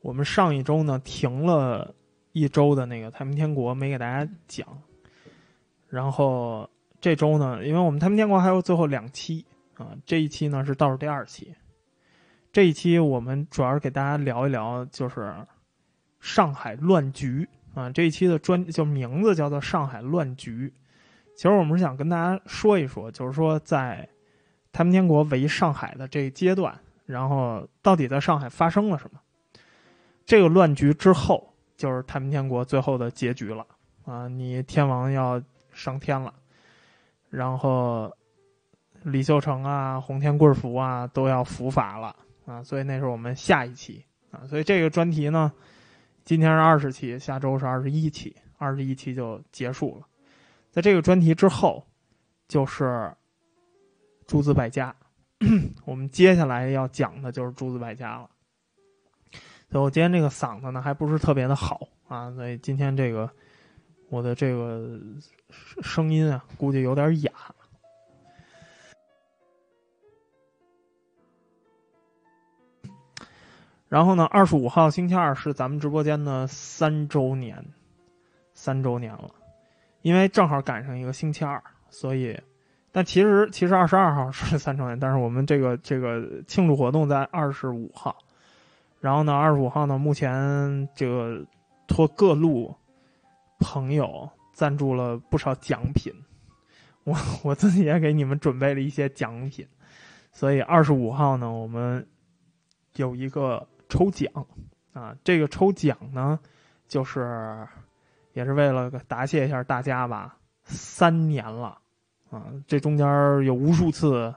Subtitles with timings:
[0.00, 1.94] 我们上一周呢停了
[2.32, 4.66] 一周的那个太平天国没给大家讲，
[5.88, 6.68] 然后
[7.00, 9.44] 这周呢，因为我们太平天国还有最后两期
[9.76, 11.54] 啊，这一期呢是倒数第二期，
[12.52, 15.34] 这一期我们主要是给大家聊一聊就是
[16.18, 20.72] 上海乱局啊，这一期的专就名字叫做上海乱局，
[21.34, 24.08] 其实我们是想跟大家说一说，就是说在
[24.72, 29.20] 太平天国围上海的这一阶段，然后到底在上海发生了什么。
[30.30, 33.66] 这个乱局之后，就是太平天国最后的结局了
[34.04, 34.28] 啊！
[34.28, 35.42] 你天王要
[35.72, 36.32] 上天了，
[37.30, 38.16] 然后
[39.02, 42.14] 李秀成啊、洪天贵福啊都要伏法了
[42.46, 42.62] 啊！
[42.62, 44.46] 所以那是我们下一期啊！
[44.46, 45.52] 所以这个专题呢，
[46.24, 50.06] 今天是二十期，下周是二十一期，二十一期就结束了。
[50.70, 51.84] 在这个专题之后，
[52.46, 53.12] 就是
[54.28, 54.94] 诸子百家，
[55.84, 58.30] 我们接下来要讲的就是诸子百家了。
[59.70, 63.30] 所以我今天这个嗓子呢，还不是特别的好啊，所以今天这个
[64.08, 64.98] 我的这个
[65.80, 67.30] 声音啊，估计有点哑。
[73.88, 77.64] 然后呢，二十五号星期二是咱们直播间的三周年，
[78.54, 79.30] 三周年了，
[80.02, 82.40] 因为正好赶上一个星期二，所以，
[82.90, 88.16] 但其实其实二十二号是三周年，但是我们这个这个庆祝活动在二十五号。
[89.00, 91.44] 然后呢，二十五号呢，目前这个
[91.86, 92.74] 托各路
[93.58, 96.12] 朋友赞助了不少奖品，
[97.04, 99.66] 我我自己也给你们准备了一些奖品，
[100.32, 102.06] 所以二十五号呢，我们
[102.96, 104.30] 有一个抽奖。
[104.92, 106.38] 啊，这个抽奖呢，
[106.88, 107.66] 就是
[108.32, 111.78] 也是为了答谢一下大家吧，三年了。
[112.28, 113.06] 啊，这中间
[113.44, 114.34] 有无数次。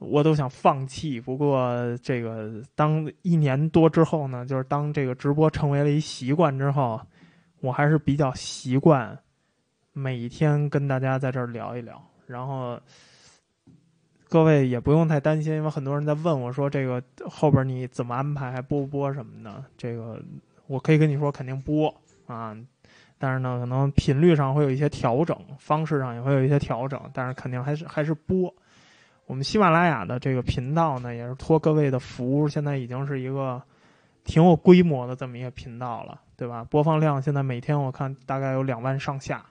[0.00, 6.98] 我都想放弃，不过这个当一年多之后呢，就是当这个直播成为了一习惯之后，
[7.60, 9.16] 我还是比较习惯
[9.92, 12.02] 每天跟大家在这儿聊一聊。
[12.26, 12.80] 然后
[14.26, 19.62] 各位也不用太担心，因为很多人在问我说这个后边你怎么安排，还播不播什么的？
[19.76, 20.18] 这个
[20.66, 21.94] 我可以跟你说，肯定播
[22.26, 22.56] 啊，
[23.18, 28.50] 但是呢，可能频率上会有一些调整，方式上也会有一些调整，但是肯定还是还是播。
[29.30, 33.62] 我们喜马拉雅的这个频道呢，也是托各位的福，现在已经是一个
[34.24, 36.64] 挺有规模的这么一个频道了，对吧？
[36.64, 39.46] 播放量现在每天我看大概有两万上下，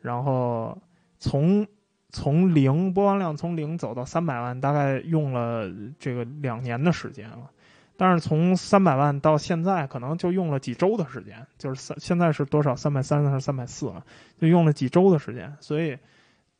[0.00, 0.78] 然后
[1.18, 1.66] 从
[2.10, 5.68] 从零播放量从零走到三百万，大概用了
[5.98, 7.50] 这个两年的时间了。
[7.96, 12.76] 但是从三百万到现在，可能就用了几周的时间，就是三现在是多少？
[12.76, 14.06] 三百三还是三百四了？
[14.40, 15.98] 就用了几周的时间，所以。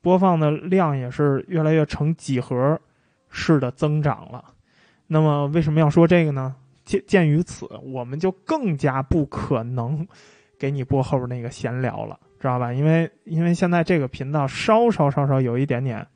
[0.00, 2.81] 播放的量也是越来越呈几何
[3.28, 4.44] 式的增长了。
[5.06, 6.54] 那么为什么要说这个呢？
[6.84, 10.06] 鉴鉴于此，我们就更加不可能
[10.58, 12.72] 给你播后边那个闲聊了，知道吧？
[12.72, 16.06] 因为因为现在这个频道稍稍稍稍有一点点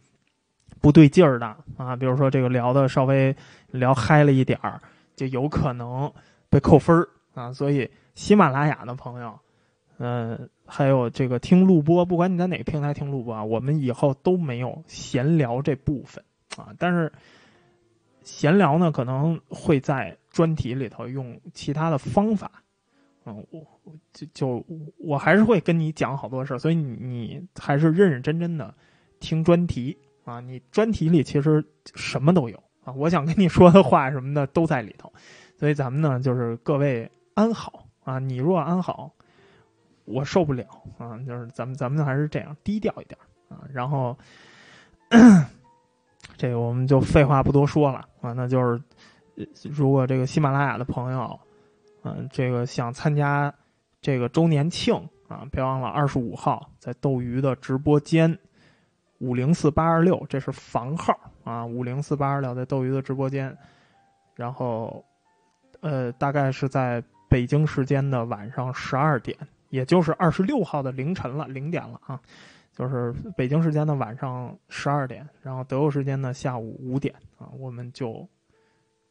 [0.81, 3.35] 不对劲儿的啊，比如说这个聊的稍微
[3.71, 4.81] 聊嗨了一点儿，
[5.15, 6.11] 就有可能
[6.49, 7.53] 被扣分儿啊。
[7.53, 9.39] 所以喜马拉雅的朋友，
[9.99, 10.49] 嗯。
[10.67, 16.25] 还有这个听录播，不管你在哪个平台听录播啊，我们以后都没有闲聊这部分
[16.57, 16.69] 啊。
[16.79, 17.13] 但是
[18.23, 22.51] 闲聊呢，可能会在专题里头用其他的方法。
[23.25, 23.65] 嗯，我
[24.13, 24.67] 就就
[24.99, 28.75] 我还是会跟你讲好多事儿，所以你还是认认真真的
[29.21, 30.41] 听专题啊。
[30.41, 31.65] 你专题里其实
[31.95, 35.13] 什么都有啊，我想跟你说的话什么的都在里头。
[35.59, 39.13] 所以咱们呢，就是各位安好啊，你若安好。
[40.05, 40.65] 我受不了
[40.99, 41.17] 啊！
[41.27, 43.19] 就是咱们咱们还是这样低调一点
[43.49, 43.63] 啊。
[43.73, 44.17] 然后，
[46.37, 48.33] 这个我们就废话不多说了啊。
[48.33, 48.83] 那就是，
[49.71, 51.39] 如果这个喜马拉雅的朋友，
[52.03, 53.53] 嗯，这个想参加
[54.01, 54.95] 这个周年庆
[55.29, 58.37] 啊，别忘了二十五号在斗鱼的直播间
[59.19, 61.15] 五零四八二六，这是房号
[61.45, 63.57] 啊，五零四八二六在斗鱼的直播间。
[64.35, 65.05] 然后，
[65.81, 69.37] 呃，大概是在北京时间的晚上十二点。
[69.73, 72.21] 也就是二十六号的凌晨了，零点了啊，
[72.77, 78.29] 就是北京时间的晚上十二点，然后德国时间的下午五点啊，我们就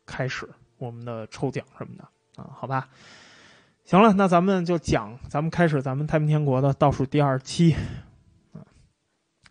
[0.05, 0.47] 开始
[0.77, 2.03] 我们的抽奖什么的
[2.35, 2.87] 啊，好吧？
[3.85, 7.75] 行了，那咱们就讲，咱们开始咱们太平天国的倒数第二期
[8.53, 8.61] 啊。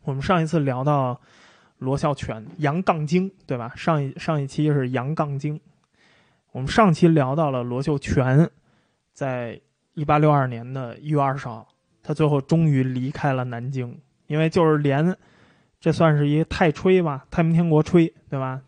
[0.04, 1.20] 我们上一次聊到
[1.78, 3.72] 罗孝全杨杠精，对吧？
[3.74, 5.60] 上一上一期是杨杠精，
[6.52, 8.48] 我们上期聊到了罗秀全
[9.12, 9.60] 在。
[10.00, 11.68] 一八六二年的一月二十号，
[12.02, 13.94] 他最后终于离开了南京，
[14.28, 15.14] 因为就是连，
[15.78, 18.62] 这算是一太吹吧，太平天国吹，对吧？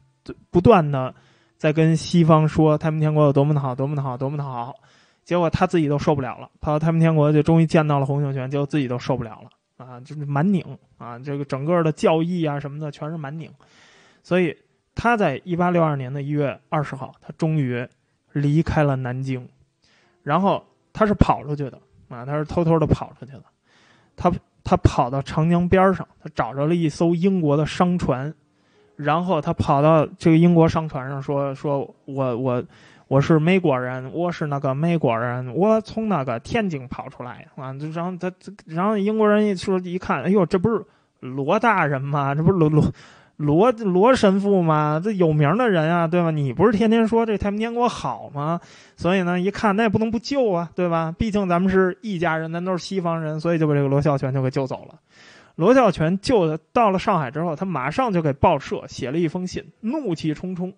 [0.51, 1.15] 不断的
[1.57, 4.75] 在跟西方说太平天国有多么的好，多么的好，多么的好。
[5.25, 10.63] 结果他自己都受不了了，跑到太平天国就终于见到了洪秀全，结果自己都受不了了啊，就是满拧
[10.99, 13.51] 啊，这个整个的教义啊什么的全是满拧，
[14.23, 14.55] 所以
[14.95, 17.89] 他在一八六二年的一月二十号，他终于
[18.33, 19.49] 离开了南京，
[20.23, 20.63] 然后
[20.93, 21.79] 他是跑出去的
[22.09, 23.45] 啊，他是偷偷的跑出去的，
[24.17, 24.31] 他
[24.65, 28.33] 他跑到长江边上，他找着了一艘英国的商船，
[28.97, 32.65] 然后他跑到这个英国商船上说说我我。
[33.09, 37.77] 我是美国人，我是那个美国人，我从那个天津跑出来啊。
[37.93, 38.33] 然后他，
[38.65, 40.83] 然后英国人一说一看，哎呦，这不是
[41.21, 42.35] 罗大人吗？
[42.35, 42.83] 这不是罗罗
[43.37, 45.01] 罗罗神父嘛？
[45.03, 46.31] 这有名的人啊，对吧？
[46.31, 48.61] 你不是天天说这太平天国好吗？
[48.97, 51.13] 所以呢，一看那也不能不救啊，对吧？
[51.19, 54.95] 毕竟咱们是一家人，咱都是西方人，所以就把这个罗孝全就给救走了。
[55.57, 60.73] 罗孝全救的到了上海之后，他马上就给报社写了一封信，怒气冲冲。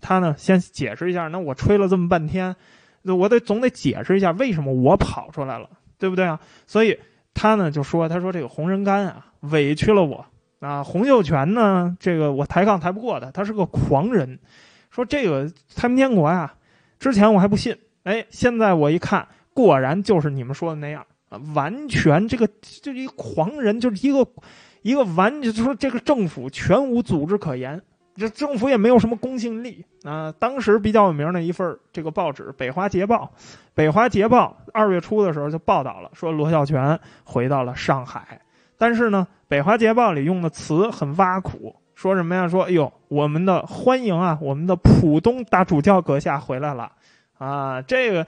[0.00, 2.54] 他呢，先解释一下，那我吹了这么半天，
[3.02, 5.68] 我得总得解释一下为什么我跑出来了，
[5.98, 6.38] 对不对啊？
[6.66, 6.98] 所以
[7.32, 10.24] 他呢就说，他说这个洪仁干啊委屈了我
[10.60, 14.38] 啊，洪秀全呢这个我抬杠抬不过他，他是个狂人。
[14.90, 16.52] 说这个太平天国呀，
[16.98, 22.48] 之前我还不信，哎，现在我一看，果然就是你们说的那样啊，完全这个
[22.82, 24.26] 就是一狂人，就是一个
[24.82, 27.80] 一个完，就是说这个政府全无组织可言。
[28.16, 30.34] 这政府也没有什么公信力啊！
[30.40, 33.32] 当时比较有名的一份这个报纸《北华捷报》，
[33.74, 38.40] 《北华捷报》二月初的时候就报道了，说罗孝全回到了上海。
[38.78, 42.48] 但是呢，《北华捷报》里用的词很挖苦，说什么呀？
[42.48, 46.92] 说哎呦，我们的欢迎啊，我们的浦东大主教阁下回来了
[47.38, 47.82] 啊！
[47.82, 48.24] 这个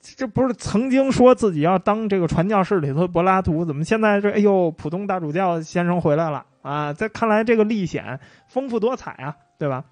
[0.00, 6.44] 这不是曾经说自己要当这个传教士里头柏拉图，怎么现在这哎呦，浦东大主教先生回来了？
[6.60, 9.84] 啊，在看来这个历险丰富多彩啊，对吧？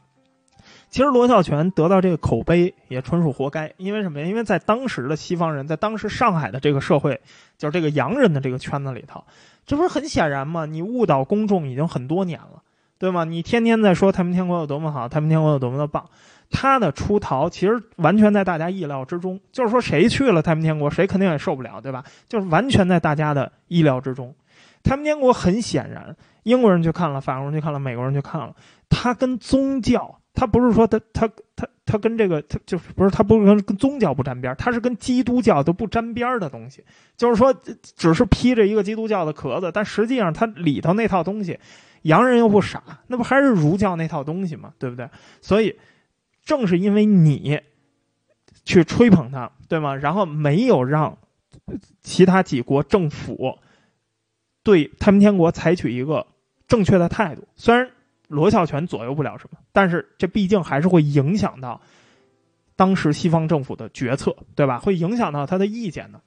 [0.91, 4.21] 其实罗孝全得到这个口碑也纯属活该，因为什么？
[4.21, 7.19] 因为在当时的西方人，在当时上海的这个社会，
[7.57, 9.25] 就是这个洋人的这个圈子里头，
[9.65, 10.67] 这不是很显然吗？
[10.67, 12.63] 你误导公众已经很多年了，
[12.99, 13.25] 对吗？
[13.25, 16.05] 你天天在说太平天国有多么好，太平天国有多么的棒，
[16.51, 19.41] 他的出逃其实完全在大家意料之中。
[19.53, 22.05] 就是说，谁去了太平天国，谁肯定也受不了，对吧？
[22.29, 24.35] 就是完全在大家的意料之中。
[24.83, 26.15] 太平天国很显然。
[26.43, 28.53] 英国人去看了，法国人去看了，美国人去看了。
[28.91, 36.85] 他跟宗教，他不是说他他他他跟这个他就是不是他不是跟跟宗教不沾边他是跟基督教都不沾边的东西。
[37.17, 37.55] 就是说，
[37.97, 41.59] 只是披着一个基督教的壳子，但实际上它里头那套东西，
[42.03, 44.73] 洋人又不傻，那不还是儒教那套东西吗？
[44.79, 45.09] 对不对？
[45.41, 45.79] 所以，
[46.45, 47.61] 正是因为你
[48.65, 49.95] 去吹捧他，对吗？
[49.95, 51.19] 然后没有让
[52.03, 53.59] 其他几国政府
[54.63, 56.27] 对太平天国采取一个。
[56.69, 57.91] 正确的态度，虽然
[58.33, 61.81] 罗孝全左右不了什么，但是这毕竟还是会影响到
[62.77, 64.79] 当时西方政府的决策，对吧？
[64.79, 66.21] 会影响到他的意见的。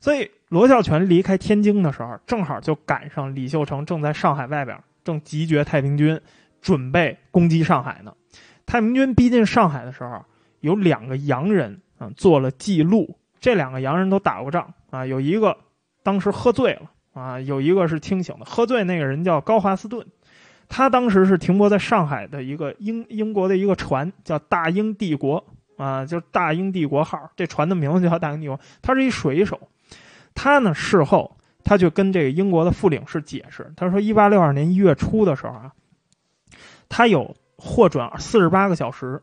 [0.00, 6.20] 所以罗孝全离开天津的时候，正好就赶上李秀成正在上海外边正集结太平军，
[6.60, 8.14] 准备攻击上海呢。
[8.66, 10.24] 太平军逼近上海的时候，
[10.60, 15.56] 有两个洋人啊做了记录，这两个洋人都打过仗啊，有一个
[16.02, 16.90] 当时喝醉了。
[17.14, 20.04] 啊，有一个是清醒的，喝醉那个人叫高华斯顿，
[20.68, 25.44] 他当时是停泊在上海的一个英英国的一个船，叫大英帝国
[25.76, 28.58] 啊，就是大英帝国号，这船的名字叫大英帝国。
[28.82, 29.60] 他是一水手，
[30.34, 35.72] 他呢事后他就跟这个英国的副领事解释，他说，一八六二年一月初的时候啊，
[36.88, 39.22] 他有获准四十八个小时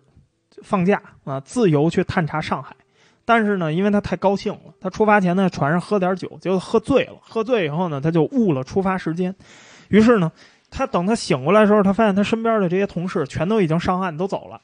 [0.63, 2.75] 放假啊，自由去探查上海。
[3.23, 7.13] 但是呢，因为他太高兴了，他出发前呢船上喝点酒，结果喝醉了。
[7.21, 9.33] 喝醉以后呢，他就误了出发时间。
[9.89, 10.31] 于是呢，
[10.71, 14.59] 他等他醒过来的时候，他发现他身边的这些同事全都已经上岸都走了。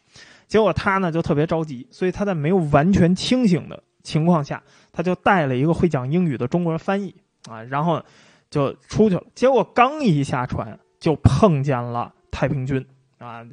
[0.47, 7.13] 结果他呢就特别着急，所以他在没有完全清醒的情况下，他就带了一个会讲英语的中国人翻译
[7.49, 8.01] 啊，然后
[8.49, 9.23] 就出去了。
[9.35, 12.83] 结果刚一下船，就碰见了太平军
[13.19, 13.45] 啊。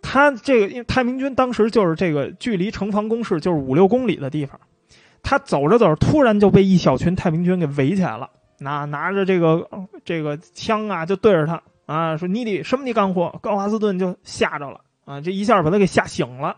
[0.00, 4.58] 他这个，因为太平军当时就是这个距离城防工事就是五六公里的地方，
[5.22, 8.28] 他走着走着，突然就被一小群太平军给围起来了，
[8.62, 9.68] 拿拿着这个
[10.04, 13.38] 这个枪啊，就对着他啊，说你得什么你干活？
[13.42, 16.56] 高华斯顿就吓着了啊，这一下把他给吓醒了。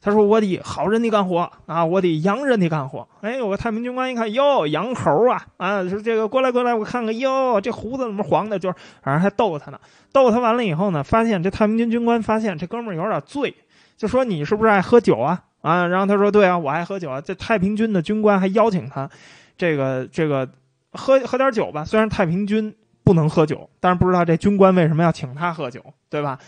[0.00, 8.56] 他说：“我得好人的干活啊，我得洋人的干活。”哎，有个太平军官一看，哟，洋猴啊，啊，说这个过来过来，我看看，哟，这胡子怎么黄的？
[8.60, 9.80] 就是反正还逗他呢，
[10.12, 13.52] 逗他完了以后呢，发现这太平军军官发现这哥们儿有点醉，
[13.96, 15.42] 就说你是不是爱喝酒啊？
[15.62, 17.20] 啊，然后他说对啊，我爱喝酒啊。
[17.20, 19.10] 这太平军的军官还邀请他，
[19.56, 20.48] 这个这个
[20.98, 21.84] 喝喝点酒吧。
[21.84, 22.74] 虽然太平军
[23.04, 26.38] 不能喝酒，但是不知道这军官为什么要请他喝酒，对吧？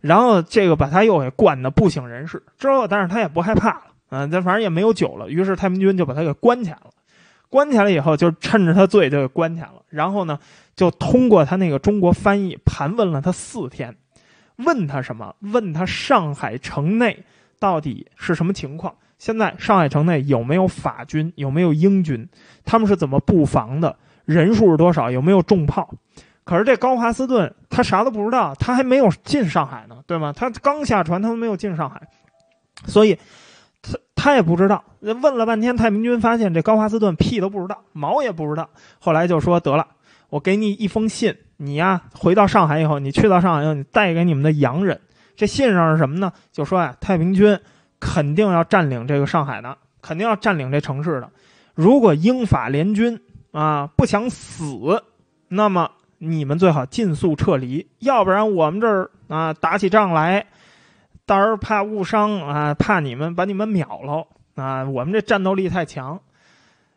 [0.00, 2.42] 然后这个把他又给灌的不省人事。
[2.58, 5.28] 之后，但是他也不害怕了，嗯，但反正也没有酒了。
[5.28, 6.90] 于是太平军就把他给关起来了。
[7.50, 9.82] 关起来以后，就趁着他醉就给关起来了。
[9.88, 10.38] 然后呢，
[10.76, 13.96] 就通过他那个中国翻译盘问了他四天，
[14.56, 15.34] 问他什么？
[15.40, 17.24] 问他上海城内
[17.58, 18.94] 到底是什么情况？
[19.18, 21.32] 现在上海城内有没有法军？
[21.36, 22.28] 有没有英军？
[22.64, 23.96] 他们是怎么布防的？
[24.24, 25.10] 人数是多少？
[25.10, 25.90] 有没有重炮？
[26.44, 30.32] 可是这高华斯顿他啥都不知道，他还没有进上海呢，对吗？
[30.34, 32.00] 他刚下船，他都没有进上海，
[32.86, 33.18] 所以
[33.82, 34.82] 他他也不知道。
[35.00, 38.70] 问了半天，太平军发现这高华斯顿屁都不知道，毛也不知道。
[38.98, 39.86] 后来就说得了，
[40.30, 45.00] 我给你一封信，你呀回到上海以后，你去到上海以后，你带给你们的洋人。
[45.36, 46.32] 这信上是什么呢？
[46.50, 47.58] 就说呀，太平军
[48.00, 51.30] 肯定要占领这个上海的，肯定要占领这城市的。
[51.74, 53.20] 如果英法联军
[53.52, 55.02] 啊不想死，
[55.48, 55.90] 那么。
[56.20, 60.46] 你们最好尽速撤离，要不然我们这儿啊打起仗来，
[61.26, 64.26] 到时候怕误伤啊，怕你们把你们秒了
[64.60, 64.82] 啊。
[64.82, 66.20] 我们这战斗力太强，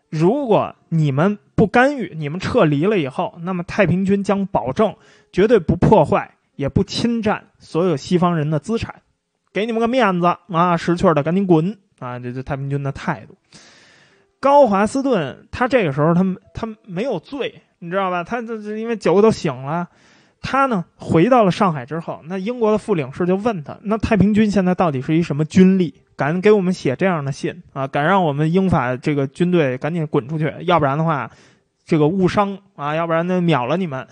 [0.10, 4.96] 如果你们不干预，你们撤离了以后，那么太平军将保证
[5.31, 9.03] 绝对不破坏，也不侵占所有西方人的资产，
[9.53, 12.17] 给你们个面子啊，识趣的赶紧滚啊！
[12.20, 13.38] 这这太平军的态度。
[14.39, 17.62] 高华斯顿他这个时候他他没有醉。
[17.84, 18.24] 你知道吧？
[18.24, 19.88] 他这这因为酒都醒了，
[20.39, 25.96] 他呢回到了上海之后，那英国的副领事就问他：那太平军现在到底是一什么军力？
[26.15, 27.88] 敢给我们写这样的信啊？
[27.88, 30.53] 敢让我们英法这个军队赶紧滚出去？
[30.62, 31.31] 要不然的话，
[31.84, 34.08] 这个误伤啊，要不然呢秒了你们。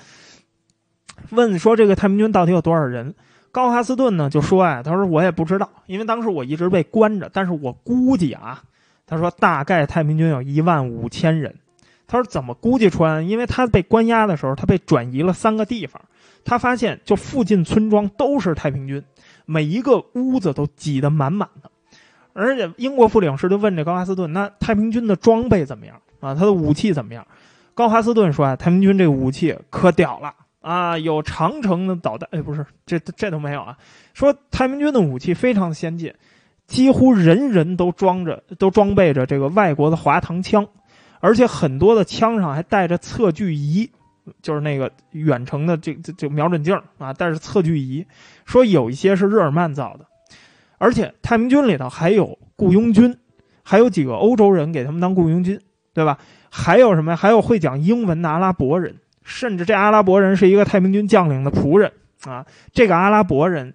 [1.29, 3.13] 问说这个太平军到底有多少人？
[3.51, 8.61] 高哈斯顿呢就说呀，他说我也不知道，因为当时我一直被关着，但是我估计啊，
[9.05, 11.55] 他说大概太平军有一万五千人。
[12.11, 13.21] 他说：“怎么估计出来？
[13.21, 16.01] 因为他被关押的时候，他被转移了三个地方。
[16.43, 19.03] 他发现，就附近村庄都是太平军，
[19.45, 21.69] 每一个屋子都挤得满满的。
[22.33, 26.33] 而且英国副领事就问这高哈斯顿：‘那太平军的装备怎么样啊？
[26.33, 27.27] 他的武器怎么样？’
[27.75, 30.33] 高哈斯顿说：‘啊，太平军这武器可屌了
[30.69, 30.95] 啊！
[30.99, 33.75] 有长城的导弹，哎，不是，这这都没有啊。
[34.13, 36.13] 说太平军的武器非常先进，
[36.67, 40.67] 几乎人人都装着，都装备着这个外国的滑膛枪。’
[41.21, 43.89] 而且很多的枪上还带着测距仪，
[44.43, 48.05] 就是那个远程的这这这瞄准镜啊，带着测距仪。
[48.45, 50.05] 说有一些是日耳曼造的，
[50.77, 53.17] 而且太平军里头还有雇佣军，
[53.63, 55.59] 还有几个欧洲人给他们当雇佣军，
[55.95, 56.19] 对吧？
[56.51, 57.15] 还有什么？
[57.15, 58.95] 还有会讲英文的阿拉伯人，
[59.29, 61.91] 甚至这阿拉伯人是一个太平军将领的仆人
[62.25, 62.45] 啊。
[62.73, 63.73] 这个阿拉伯人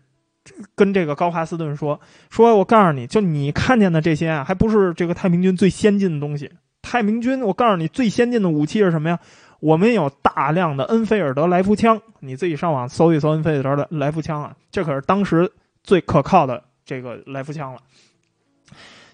[0.74, 6.50] 跟这个高华斯顿说：“说我告诉你就你看见的这些啊，还不是这个太平军最先进的东西。”
[6.82, 9.18] 太平军，我告诉你，最先进的武器是什么呀？
[9.60, 15.50] 我们有大量的恩菲尔德来福枪，你自己上网搜一搜恩菲尔德的来福枪啊，这可是当时
[15.82, 17.80] 最可靠的这个来福枪了。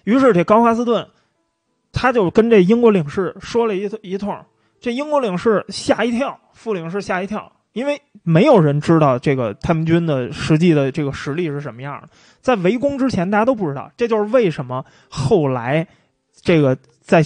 [0.03, 1.07] 于是这高华斯顿，
[1.93, 4.35] 他就跟这英国领事说了一一通，
[4.81, 12.09] 这英国领事吓一跳，副领事吓一跳，因为没有人知道这个太平军的实际的这个实力是什么样的，
[12.41, 15.87] 在围攻之前大家都不知道，这就是为什么后来
[16.33, 16.77] 这个。
[17.03, 17.21] 在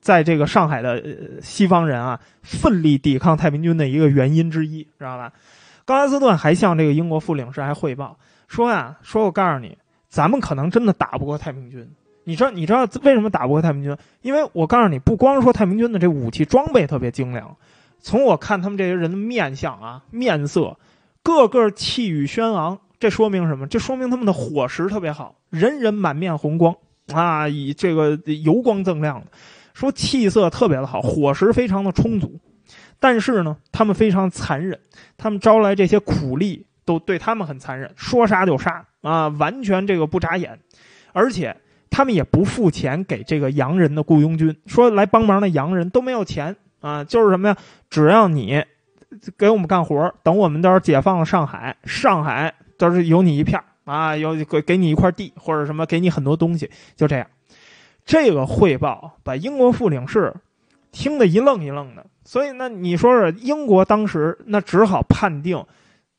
[0.00, 1.02] 在这个上海的
[1.42, 5.32] 西方人啊，奋力抵抗太平军的一个原因之一，知道吧？
[5.84, 9.76] 高拉斯顿还向这个英国副领事还汇报说呀，说我告诉你，
[10.08, 11.88] 咱们可能真的打不过太平军。
[12.24, 13.96] 你知道你知道为什么打不过太平军？
[14.22, 17.56] 因为我告诉你，不光说太平军的这武器装备特别精良，
[18.00, 20.76] 从我看他们这些人的面相啊、 面色，
[21.22, 23.66] 个个气宇轩昂，这说明什么？
[23.66, 26.74] 这说明他们的伙食特别好，人人满面红光。
[27.12, 29.26] 啊，以这个油光锃亮的，
[29.74, 32.40] 说气色特别的好，伙食非常的充足，
[32.98, 34.80] 但是呢，他们非常残忍，
[35.18, 40.58] 他们招来这些苦力都对他们很残忍，说杀就杀啊，完全这个不眨眼，
[41.12, 41.54] 而且
[41.94, 47.56] 他们也不付钱给这个洋人的雇佣军，说来帮忙的洋人都没有钱啊，就是什么呀，
[47.88, 48.64] 只要你
[49.38, 57.24] 给我们干活，等我们到时候解放了上海，上海都是有你一片啊，有给给你一块地或者什么，给你很多东西，就这样。
[58.04, 60.34] 这个汇报把英国副领事
[60.90, 62.04] 听得一愣一愣的。
[62.24, 65.64] 所以那你说说，英国当时那只好判定，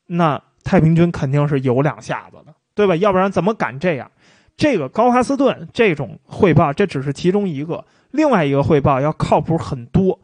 [0.06, 2.96] 那太平军肯定是有两下子的，对吧？
[2.96, 4.10] 要不然怎么敢这样？
[4.58, 10.20] 这个高哈斯顿这种汇报，这只是其中一个，另外一个汇报要靠谱很多。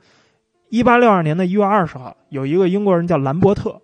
[0.70, 3.82] 一八六二年的一月二十号，有一个英国人叫兰伯特，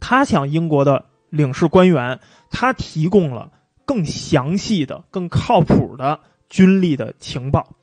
[0.00, 2.18] 他向英国的领事官员。
[2.52, 3.52] 他提供了
[3.84, 7.76] 更详细的、更靠谱的军力的情报。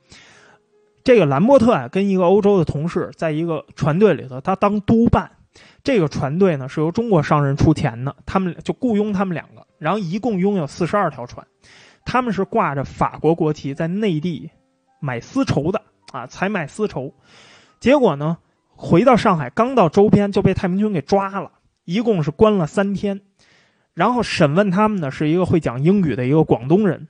[1.02, 5.30] 这个兰伯特啊，跟一个欧洲的同事在一个船队里头，他当督办。
[5.82, 11.46] 这个船队呢是由中国商人出钱的，他们就雇佣他们两个，然后一共拥有四十二条船，
[12.04, 14.50] 他们是挂着法国国旗在内地
[15.00, 15.82] 买丝绸的
[16.12, 17.14] 啊，采买丝绸。
[17.80, 21.52] 结果呢，回到上海，刚到周边就被太平军给抓了，
[21.84, 23.20] 一共是关了三天。
[23.94, 27.08] 然后审问他们的是一个会讲英语的一个广东人，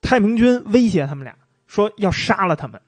[0.00, 1.34] 太平军威胁他们俩
[1.66, 2.80] 说要杀了他们。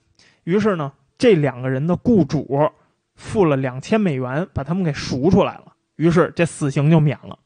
[0.45, 2.71] 于是呢，这两个人的雇主
[3.15, 7.39] 付了两千美元把他们给赎出来了，于是这死刑就免了。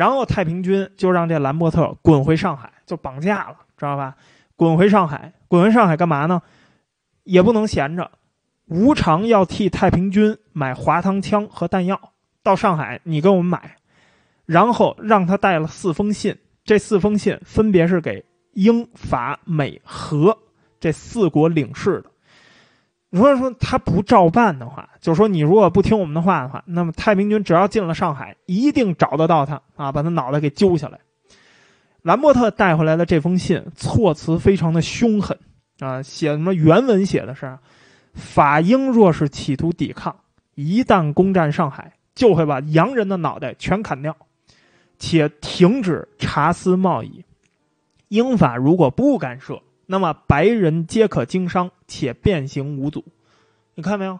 [0.00, 4.16] 然后太平军就让这兰伯特滚回上海，就绑架了，知道吧？
[4.56, 6.40] 滚回上海，滚回上海干嘛呢？
[7.24, 8.10] 也不能闲着，
[8.64, 12.00] 无偿要替太平军买滑膛枪和弹药。
[12.42, 13.76] 到上海，你跟我们买。
[14.46, 20.38] 然后让他带了四封信，这四封信分别是给英法美荷
[20.80, 22.10] 这四国领事的。
[23.10, 31.00] 如果说他不照办的话，就说你如果不听我们的话的话，那么太平军只要进了上海，一定找得到他啊，把他脑袋给揪下来。
[32.02, 35.38] 兰伯特带回来的这封信措辞非常的凶狠
[35.80, 37.58] 啊，写什么原文写的是：
[38.14, 40.16] 法英若是企图抵抗，
[40.54, 44.16] 一旦攻占上海，就会把洋人的脑袋全砍掉。
[44.98, 47.24] 且停止茶丝贸易，
[48.08, 53.04] 英法如果不干涉，那么白人皆可经商，且变形无阻。
[53.74, 54.18] 你看没有？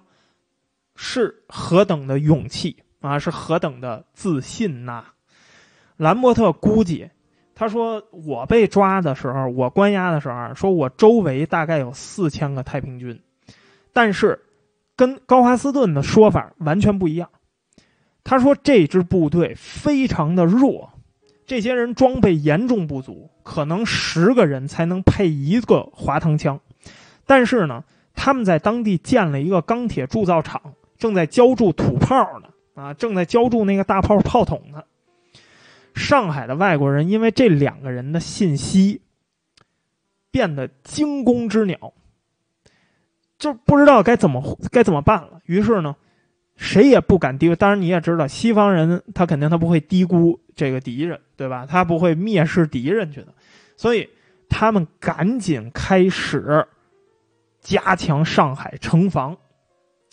[0.96, 3.18] 是何等的勇气啊！
[3.18, 5.04] 是何等的自信呐！
[5.96, 7.08] 兰伯特估计，
[7.54, 13.18] 他说我被抓的时候，我关押的时候，说我周围大概有四千个太平军，
[13.94, 14.40] 但是
[14.96, 17.30] 跟高华斯顿的说法完全不一样。
[18.22, 20.92] 他说：“这支部队非常的弱，
[21.46, 26.60] 这些人装备严重不足，可能十个人才能配一个滑膛枪。
[27.30, 30.60] 但是呢，他们在当地建了一个钢铁铸造厂，
[30.99, 34.82] 正在浇铸土炮呢，啊，正在浇铸那个大炮炮筒呢。
[35.94, 39.02] 上海的外国人因为这两个人的信息，
[40.32, 41.92] 变得惊弓之鸟，
[43.38, 45.40] 就不知道该怎么该怎么办了。
[45.45, 45.95] 于是呢。”
[46.56, 51.64] 谁也不敢低估，当然你也知道，西方人他肯定他不会低估这个敌人，对吧？
[51.64, 53.28] 他不会蔑视敌人去的，
[53.78, 54.06] 所以
[54.47, 56.66] 他们赶紧开始
[57.60, 59.36] 加强上海城防，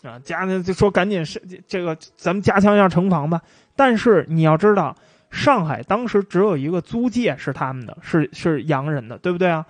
[0.04, 3.42] 啊，加就说赶紧是这个咱们加强一下城防吧。
[3.76, 4.96] 但是你要知道，
[5.32, 9.66] 上海当时只有一个租界是他们的，是是洋人的，对不对啊？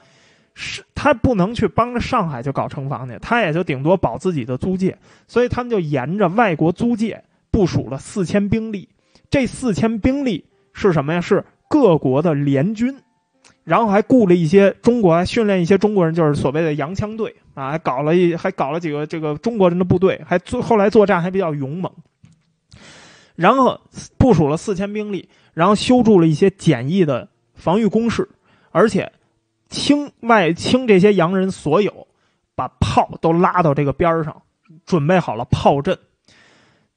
[0.60, 8.90] 是他不能去帮着上海就搞城防去，他也就顶多保自己的租界，所以他们就沿着外国租界部署了四千兵力。
[9.30, 11.22] 这四千兵力是什么呀？
[11.22, 13.00] 是各国的联军，
[13.68, 21.92] 然后还雇了一些中国，训练一些中国人，就是所谓的洋枪队啊，还搞了一还搞了几个这个中国人的部队，还做后来作战还比较勇猛。
[23.36, 23.82] 然后
[24.18, 28.30] 部署了四千兵力，然后修筑了一些简易的防御工事，
[28.72, 29.12] 而且。
[29.70, 32.08] 清外清这些洋人所有，
[32.56, 34.44] 把炮都拉到这个边上，
[34.86, 36.00] 准备好了炮阵。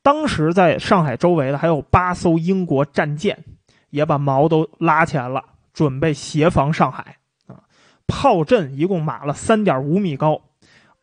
[0.02, 3.42] 当时在上海周围的还有八艘英国战舰，
[3.90, 7.16] 也把锚都拉起来了，准备协防上海。
[7.46, 7.64] 啊，
[8.06, 10.42] 炮阵一共码了三点五米高、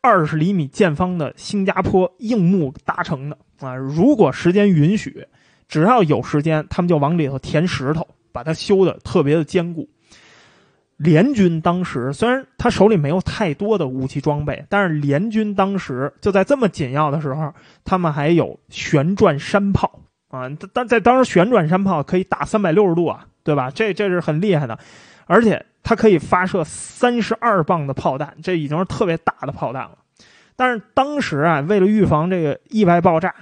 [0.00, 3.38] 二十厘米见方的新加坡硬木搭成的。
[3.60, 5.26] 啊，如果时间允许，
[5.66, 9.88] 只要有时间，他们就往里头填石头，把它修的特别的坚固。
[10.96, 17.54] 联军当时虽然他手里没有太多的武器装备，但是联军当时就在这么紧要的时候，
[17.84, 20.50] 他们还有旋转山炮啊！
[20.72, 23.70] 但在当时旋转山炮可以打三百六十度啊，对吧？
[23.70, 24.78] 这这是很厉害的，
[25.24, 29.96] 而且它可以发射三十二磅的炮弹，这已经是特别大的炮弹了。
[30.54, 33.34] 但是当时啊，为了预防这个意外爆炸，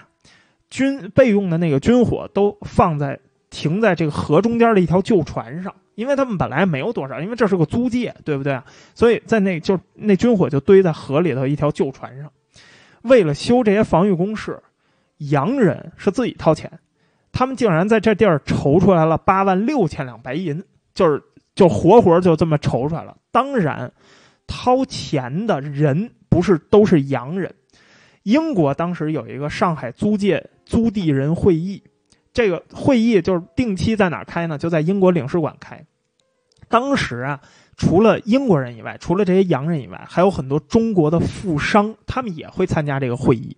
[0.70, 3.18] 军备用的那个军火都放在
[3.50, 5.74] 停在这个河中间的一条旧船上。
[5.96, 8.60] 因为他们本来没有多少，因为这是个租界，对不对？
[8.94, 12.30] 所以在那就那军火就堆在河里头一条旧船上。
[13.02, 14.62] 为了修这些防御工事，
[15.16, 16.70] 洋人是自己掏钱，
[17.36, 21.22] 他们竟然在这地儿筹出来了八万六千两白银，就是
[21.54, 23.14] 就活活就这么筹出来了。
[23.30, 23.92] 当然，
[24.46, 27.54] 掏钱的人不是都是洋人。
[28.22, 31.82] 英国当时有一个上海租界租地人会议。
[32.32, 34.56] 这个会议就是定期在哪开呢？
[34.56, 35.84] 就在英国领事馆开。
[36.70, 37.38] 当时啊，
[37.76, 43.54] 除了英国人以外，除了这些洋人以外，还有很多中国的富商，他们也会参加这个会议。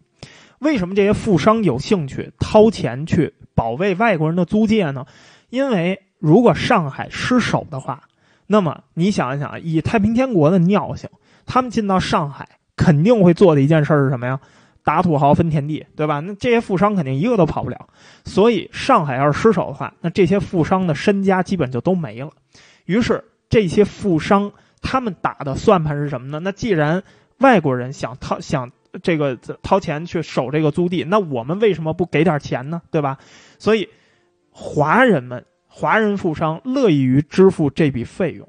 [0.58, 5.04] 为什么这些富商有兴趣掏钱去保卫外国人的租界呢？
[5.50, 8.04] 因为如果上海失守的话，
[8.46, 11.10] 那么你想一想，以太平天国的尿性，
[11.44, 14.38] 他们进到上海肯定会做的一件事是什么呀？
[14.84, 16.20] 打土豪分田地，对吧？
[16.20, 17.88] 那这些富商肯定一个都跑不了。
[18.24, 22.30] 所以上海要是失守的话，那这些富商的身家基本就都没了。
[22.84, 26.38] 于是这些富商他们打的算盘是什么呢？
[26.38, 27.02] 那既然
[27.38, 28.70] 外国人想套想
[29.02, 32.82] 这个掏钱去守这个租地，那我们为什么不给点钱呢？
[32.90, 33.18] 对吧？
[33.58, 33.88] 所以
[34.50, 35.44] 华人们。
[35.70, 38.48] 华人富商乐意于支付这笔费用，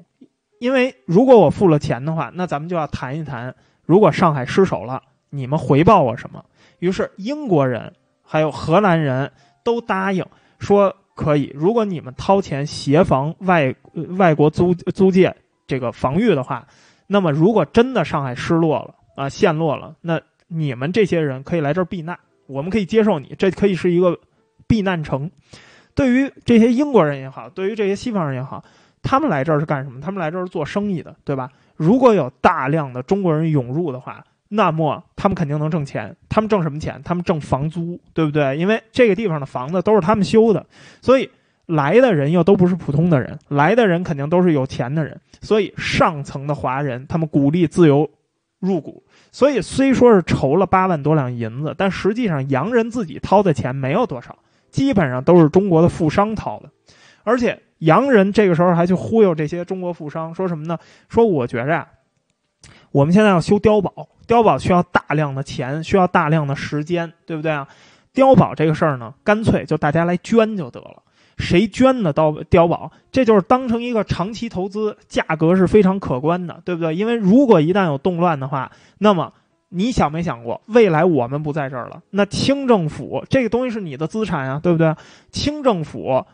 [0.58, 6.44] 因为如果我付了钱的话，那咱们就要谈一谈，如果上海失守了，你们回报我什么？
[6.80, 7.92] 于是英国人
[8.24, 9.30] 还有荷兰人
[9.62, 10.26] 都答应
[10.58, 13.72] 说可以，如果你们掏钱协防外
[14.18, 15.36] 外国租租界
[15.68, 16.66] 这个防御的话，
[17.06, 24.18] 那么如果真的上海失落了啊陷落了，那你们这些人可以来这儿避难，我们可以接受你，这可以是一个
[24.66, 25.30] 避难城。
[25.94, 28.64] 对于这些英国人也好，对于这些西方人也好，
[29.02, 30.00] 他们来这儿是干什么？
[30.00, 31.50] 他们来这儿是做生意的，对吧？
[31.76, 36.16] 如果有大量的中国人涌入的话，那么他们肯定能挣钱。
[36.28, 37.00] 他们挣什么钱？
[37.04, 38.56] 他们挣房租，对不对？
[38.56, 40.66] 因为这个地方的房子都是他们修的，
[41.00, 41.30] 所以
[41.66, 45.20] 来的人又都不是普通的人，来的人肯定都是有钱的人。
[45.40, 48.10] 所以上层的华人他们鼓励自由
[48.60, 54.38] 入股，所以虽说是筹了八万多两银子，但实际上洋人自己掏的钱没有多少。
[54.70, 56.70] 基本上都是中国的富商掏的，
[57.24, 60.78] 而且洋人这个时候还去忽悠这些中国富商，说什么呢？
[61.08, 61.88] 说我觉着呀，
[62.92, 67.66] 我们现在要修碉堡，碉堡需要大量的钱，需要大量的时间，对不对啊？
[68.14, 71.02] 碉堡这个事儿呢，干脆就大家来捐就得了，
[71.40, 76.94] 谁捐的碉碉堡，这就是当成一个长期投资，价格是非常可观的，对不对？
[76.94, 79.32] 因为如果一旦有动乱的话，那么。
[79.72, 84.96] 你想没想过，未来我们不在这儿了，那清政府这个东西是你的资产呀，对不对？
[85.30, 86.24] 清政府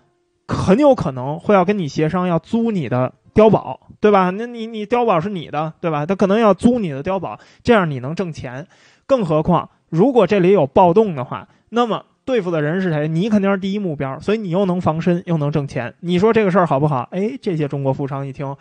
[0.49, 4.31] 很有可能会要跟你协商，要租你的碉堡，对吧？
[4.31, 6.07] 那你你碉堡是你的，对吧？
[6.07, 8.67] 他可能要租你的碉堡，这样你能挣钱。
[9.07, 13.09] 更何况，如果这里有暴动的话，那么对付的人是谁？
[13.09, 15.95] 你肯定是第一目标，所以你又能防身，又能挣钱。
[16.01, 17.09] 你说这个事儿好不好？
[17.13, 18.55] 哎，这些中国富商一听，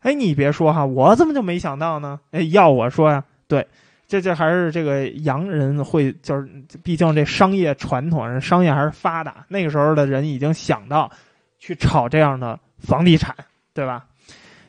[0.00, 2.18] 哎，你别说哈，我怎么就没想到呢？
[2.32, 3.64] 哎，要我说呀，对。
[4.08, 6.46] 这这还是这个洋人会，就是
[6.82, 9.46] 毕竟这商业传统，商业还是发达。
[9.48, 11.10] 那个时候的人已经想到
[11.58, 13.34] 去炒这样的房地产，
[13.72, 14.04] 对吧？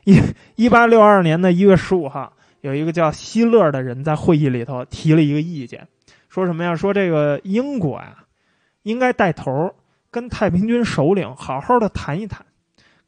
[0.05, 0.17] 一
[0.55, 5.85] 一八六二年的一月十五号，有一个叫希勒的人在会议里头提了一个意见，
[6.29, 6.73] 说什么呀？
[6.73, 8.15] 说这个英国呀，
[8.83, 9.73] 应该带头
[10.11, 12.45] 跟太平军首领好好的谈一谈，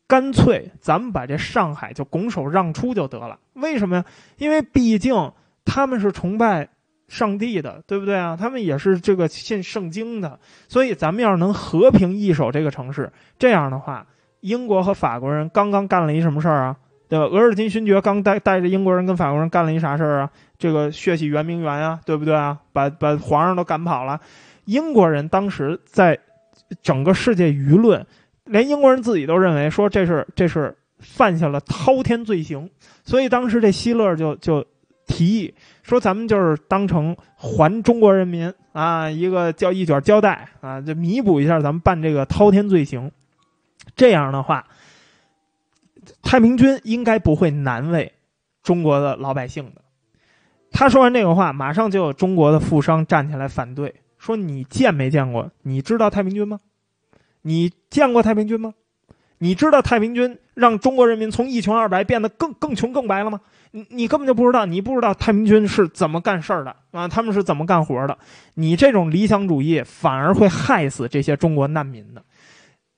[0.08, 3.38] 干脆咱们把这上海就拱手让出就得了。
[3.54, 4.06] 为什么呀？
[4.38, 5.32] 因为毕竟。
[5.68, 6.70] 他们是崇拜
[7.08, 8.38] 上帝的，对不对啊？
[8.40, 14.06] 他们也是这个信圣经的，所以咱们要是能和平易手这个城市，这样的话，
[14.42, 16.78] 英国和法国人刚刚干了一什么事儿啊？
[17.10, 17.26] 对吧？
[17.26, 20.30] 额尔金勋爵刚带带着英国人跟法国人干了一啥事儿啊？
[20.60, 22.60] 这个血洗圆明园啊，对不对啊？
[22.72, 24.22] 把把皇上都赶跑了。
[24.66, 26.20] 英国人当时在
[26.82, 28.06] 整个世界舆论，
[28.46, 32.70] 连英国人自己都认为说这是这是犯下了滔天罪行，
[33.04, 34.66] 所以当时这希勒就就。
[35.08, 43.12] 提议说：“咱们就是当成还中国人民啊一个叫一卷胶带啊，就弥补一下咱们办这个滔天罪行。
[43.96, 44.66] 这样的话，
[46.24, 48.12] 太平军应该不会难为
[48.64, 49.82] 中国的老百姓的。”
[50.74, 53.94] 他说完这个话，马上就有中国的富商站起来反对，
[54.26, 55.52] 说：“你见没见过？
[55.62, 56.60] 你知道太平军吗？
[57.44, 58.74] 你见过太平军吗？
[59.38, 63.40] 你知道太平军让中国人民从一穷二白变得更更穷更白了吗？”
[63.72, 67.08] 你你根本就不知道，你不知道太平军是怎么干事儿的啊？
[67.10, 68.18] 他们是怎么干活的？
[68.54, 72.24] 你这种理想主义反而会害死这些中国难民的。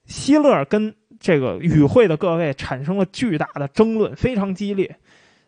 [0.05, 4.97] 希勒跟这个与会的各位产生了巨大的争论，非常激烈，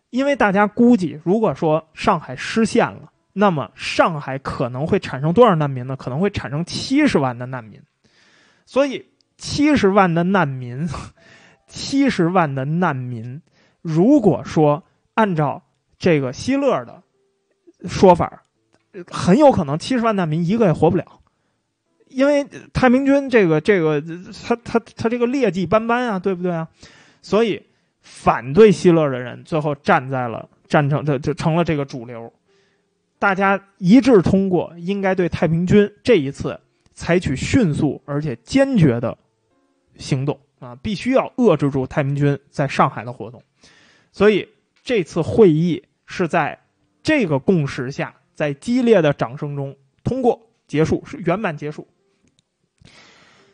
[0.10, 5.96] 因为大家估计，如果说上海失陷了，那么上海可能会产生多少难民呢？
[5.96, 7.82] 可能会产生七十万的难民。
[8.66, 9.06] 所以，
[9.38, 10.88] 七十万的难民，
[11.68, 13.42] 七十万的难民，
[13.82, 14.84] 如果说。
[15.16, 15.62] 按照
[15.98, 17.04] 这个希勒的
[17.90, 18.42] 说法，
[19.12, 21.20] 很有可能七十万难民一个也活不了，
[22.08, 24.02] 因为太平军这个这个
[24.48, 26.70] 他他他这个劣迹斑斑啊，对不对啊？
[27.22, 27.62] 所以
[28.02, 32.32] 反对希勒的人最后站在了战成就就成了这个主流，
[33.20, 36.60] 大家一致通过应该对太平军这一次
[36.94, 39.16] 采取迅速而且坚决的
[39.98, 43.44] 行动啊，必须要遏制住太平军在上海的活动，
[44.12, 44.50] 所以。
[44.82, 46.62] 这次会议是在
[47.04, 51.88] 这个共识下，在激烈的掌声中通过结束，是圆满结束。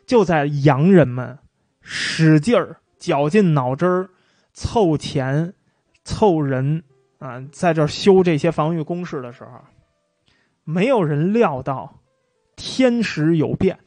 [0.06, 1.38] 就在洋人们
[1.82, 4.10] 使劲儿、绞尽脑汁儿
[4.54, 5.52] 凑钱、
[6.04, 6.84] 凑人
[7.18, 9.50] 啊，在这修这些防御工事的时候，
[10.64, 12.00] 没有人料到
[12.56, 13.78] 天时有变。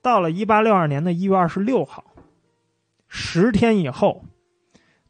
[0.00, 2.04] 到了一八六二年的一月二十六号，
[3.08, 4.24] 十天以后，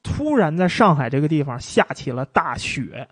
[0.03, 3.09] 突然在上海这个地方下起了大雪。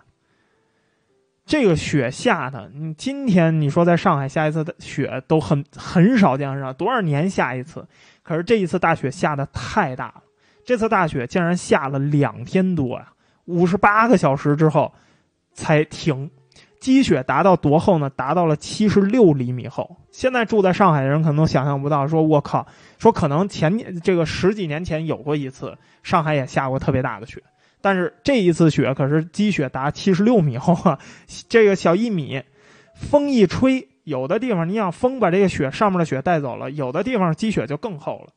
[1.47, 6.73] 这个雪下的，你今天你说在上海下一次的雪都很很少见，是吧？
[6.73, 7.85] 多少年下一次？
[8.23, 10.23] 可是这一次大雪下的太大了，
[10.65, 13.13] 这次大雪竟然下了两天多呀，
[13.51, 14.93] 五十八个小时之后
[15.53, 16.31] 才停。
[16.81, 18.09] 积雪达到多厚呢？
[18.09, 19.99] 达到了七十六厘米厚。
[20.11, 22.67] 现在住在上海的人可能想象不到，说我靠，
[22.99, 27.43] 说可能前这个十几年前有过一次，上海也下过特别大的雪。
[27.83, 30.99] 但是这一次雪可是积雪达七十六米厚啊，
[31.51, 32.43] 这个小一米，
[32.95, 38.33] 风一吹，有的地方你想风把这个雪上面的雪带走了，有的地方积雪就更厚了。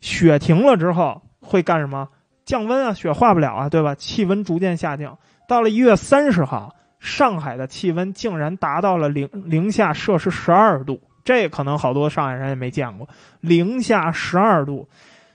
[0.00, 2.08] 雪停了之后会干什么？
[2.44, 3.94] 降温啊，雪化不了啊，对吧？
[3.94, 5.16] 气温逐渐下降。
[5.48, 13.08] 到了一月三十号，上海的气温竟然达到了零零下摄氏十二度，这可能好多上海人也没见过，
[13.40, 14.88] 零下十二度。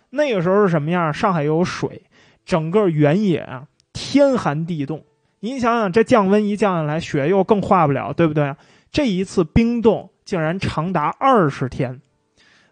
[0.09, 1.13] 那个时候是什么样？
[1.13, 2.03] 上海又有水。
[2.45, 5.03] 整个原野啊，天寒地冻。
[5.39, 8.55] 您想想，这降温一降下来，雪又更化不了，对不对？
[8.91, 12.01] 这一次冰冻竟然长达二十天。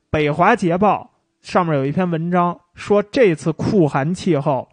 [0.09, 4.69] 北华捷报上面有一篇文章说，这次酷寒气候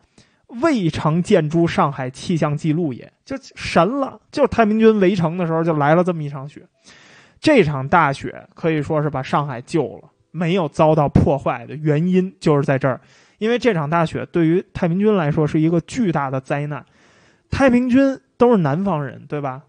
[0.63, 4.21] 未尝见诸上海气象记录，也就神了。
[4.31, 6.63] 就是太平军围城的时候，就来了这么一场雪。
[7.41, 13.01] 这场大雪可以说是把上海救了，没有遭到破坏的原因就是在这儿。
[13.39, 16.85] 因为这场大雪对于太平军来说是一个巨大的灾难，
[17.51, 19.63] 太平军都是南方人，对吧？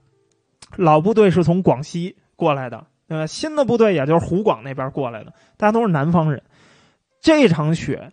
[0.76, 6.42] 老部队是从广西过来的，呃，新的部队也就是湖广那边过来的，大家都是南方人。
[7.22, 8.12] 这场雪，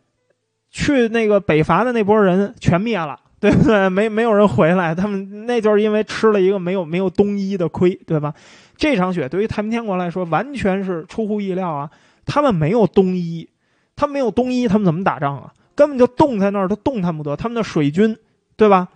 [0.72, 3.88] 去那个北伐的那波人全灭了， 对不对？
[3.88, 8.34] 没没有人回来，他们那就是因为吃了一个没有没有冬衣的亏，对吧？
[8.76, 11.90] 这场雪对于太平天国来说完全是出乎意料啊，
[12.26, 13.48] 他们没有冬衣。
[13.94, 15.52] 他们没有冬衣，他们怎么打仗啊？
[15.76, 17.36] 根本就冻在那儿，都动弹不得。
[17.36, 18.16] 他们的水军，
[18.56, 18.88] 对吧？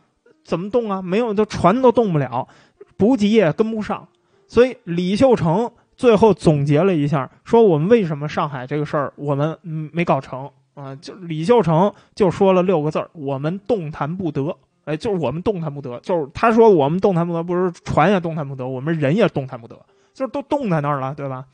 [0.42, 1.02] 怎么动啊？
[1.02, 2.48] 没有，这船都动不了，
[2.96, 4.08] 补给也跟不上。
[4.48, 10.94] 所以李秀成最后总结了一下，说我们为什么上海这个事儿我们没搞成啊？
[10.94, 14.56] 就李秀成就说了六个字儿：我们动弹不得。
[14.84, 19.74] 哎，就是我们动弹不得，就是他说我们动弹不得，不是船也动弹不得，我们人也动弹不得，
[20.14, 21.44] 就是都冻在那儿了，对吧？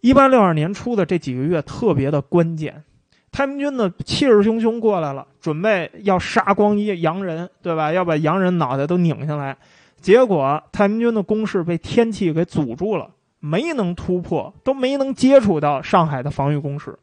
[0.00, 2.82] 一八六二年初的这几个月特别的关键，
[3.30, 7.92] 太平军呢气势汹汹过来了，准备要杀光一洋人，对吧？
[7.92, 9.54] 要把洋人脑袋都拧下来。
[10.00, 16.98] 结果太平军的攻势被天气给阻住了，没能突破，都没能接触到上海的防御工事，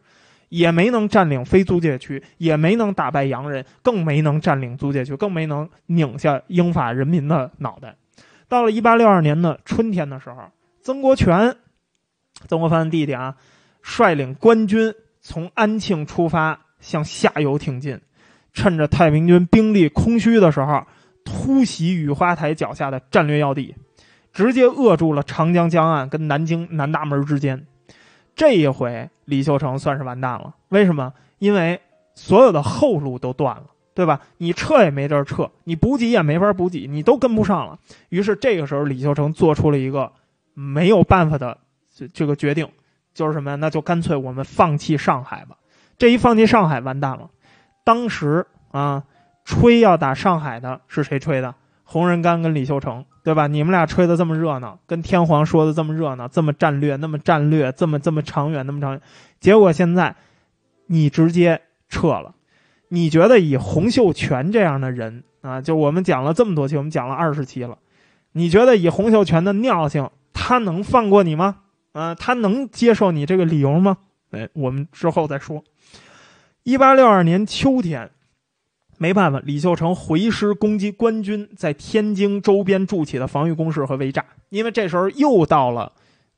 [0.50, 7.96] 也没能占领非租界区，也没能打败洋人，更没能占领租界区，更没能拧下英法人民的脑袋。
[8.48, 11.58] 到了一八六二年的春天的时候，曾国荃。
[12.48, 13.36] 曾国藩的弟弟啊，
[13.82, 18.00] 率领官军从安庆出发，向下游挺进，
[18.54, 20.84] 趁着太平军兵力空虚的时候，
[21.26, 23.74] 突袭雨花台脚下的战略要地，
[24.32, 27.66] 直接扼住了长江江岸跟南京南大门之间。
[28.38, 30.54] 这一回，李秀成算是完蛋了。
[30.70, 31.12] 为什么？
[31.40, 31.82] 因为
[32.14, 33.64] 所有的后路都断了，
[33.96, 34.22] 对吧？
[34.38, 37.80] 你撤也没地儿撤，你补给也没法补给，你都跟不上了。
[38.10, 40.12] 于是这个时候，李秀成做出了一个
[40.54, 41.58] 没有办法的。
[41.96, 42.70] 这这个决定
[43.16, 43.56] 就是什么呀？
[43.56, 45.58] 那就干脆我们放弃上海吧。
[45.98, 47.32] 这一放弃上海，完蛋了。
[47.84, 49.04] 当时啊，
[49.46, 51.56] 吹要打上海的是谁吹的？
[51.84, 53.46] 洪仁玕跟李秀成，对吧？
[53.46, 59.02] 你们俩吹的这么热闹，跟天皇说的这么热闹，这么战略，那么战略，这么这么长远，那么长远。
[59.42, 60.16] 结果现在
[60.86, 61.60] 你直接
[61.90, 62.36] 撤了。
[62.88, 67.78] 你觉得以洪秀全这样的人啊，就我们讲了这么多期，我们讲了二十期了，
[68.32, 71.58] 你觉得以洪秀全的尿性，他能放过你吗？
[71.92, 73.98] 呃，他能接受你这个理由吗？
[74.32, 75.66] 哎，我们之后再说。
[76.64, 78.10] 一八六二年秋天，
[78.98, 85.92] 没办法，李秀成回师攻击官军在天津周边筑起的防御工事和围栅，因为这时候又到了，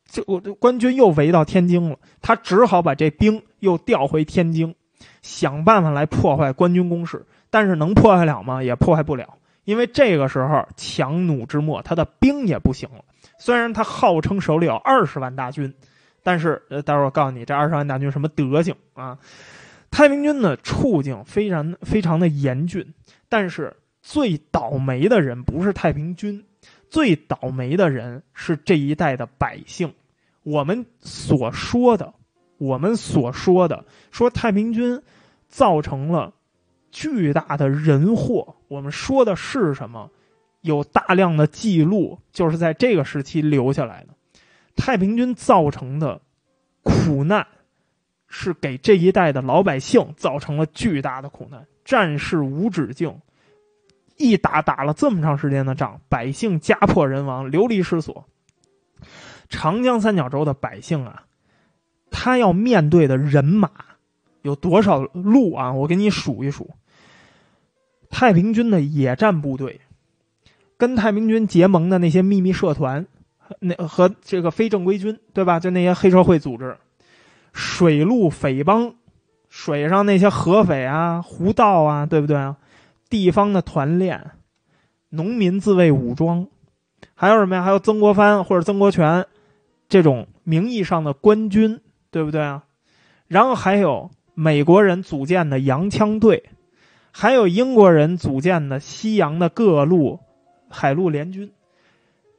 [0.09, 0.23] 就
[0.55, 4.75] 官军又围到天津了，他只好把这兵又调回天津，
[5.21, 7.25] 想办法来破坏官军攻势。
[7.49, 8.61] 但是能破坏了吗？
[8.61, 9.27] 也破坏不了，
[9.63, 13.03] 因为这个时候强弩之末，他的兵也不行了。
[13.39, 15.73] 虽然他号称手里有二十万大军，
[16.21, 19.17] 但是呃，待会儿我告诉你这二十万大军什么德行啊？
[19.91, 22.93] 太平军的处境非常非常的严峻，
[23.27, 26.45] 但是最倒霉的人不是太平军，
[26.89, 29.93] 最倒霉的人是这一代的百姓。
[30.43, 32.13] 我们所说的，
[32.57, 35.01] 我们所说的，说太平军
[35.47, 36.33] 造成了
[36.91, 40.09] 巨大的人祸，我们说的是什么？
[40.61, 44.09] 有大量的记录，就是在这个时期留下来的。
[44.75, 46.21] 太平军造成的
[46.83, 47.47] 苦难，
[48.29, 51.65] 是给这一代的老百姓造成了巨大的苦难。
[51.83, 53.13] 战事无止境，
[54.17, 58.25] 一打打了这么长时间的仗，百姓家破人亡，流离失所。
[59.49, 61.23] 长江三角洲的百姓啊，
[62.11, 63.71] 他要面对的人马
[64.43, 65.73] 有多少路啊？
[65.73, 66.69] 我给你数一数。
[68.11, 69.81] 太平军的野战部队，
[70.77, 73.07] 跟太平军结盟的那些秘密社团，
[73.59, 75.59] 那和这个非正规军，对吧？
[75.59, 76.77] 就那些黑社会组织，
[77.59, 78.95] 水陆匪帮，
[79.49, 82.55] 水上那些河匪啊、胡道啊，对不对啊？
[83.09, 84.31] 地方的团练，
[85.09, 86.47] 农民自卫武装，
[87.15, 87.63] 还有什么呀？
[87.63, 89.27] 还有曾国藩或者曾国荃。
[89.89, 92.63] 这种名义上的官军，对不对啊？
[93.27, 96.49] 然后还有美国人组建的洋枪队，
[97.11, 100.19] 还有英国人组建的西洋的各路
[100.69, 101.51] 海陆联军。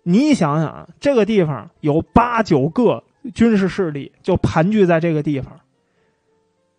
[0.03, 3.05] 你想想，这个地方有八九个
[3.35, 5.61] 军事势力就盘踞在这个地方，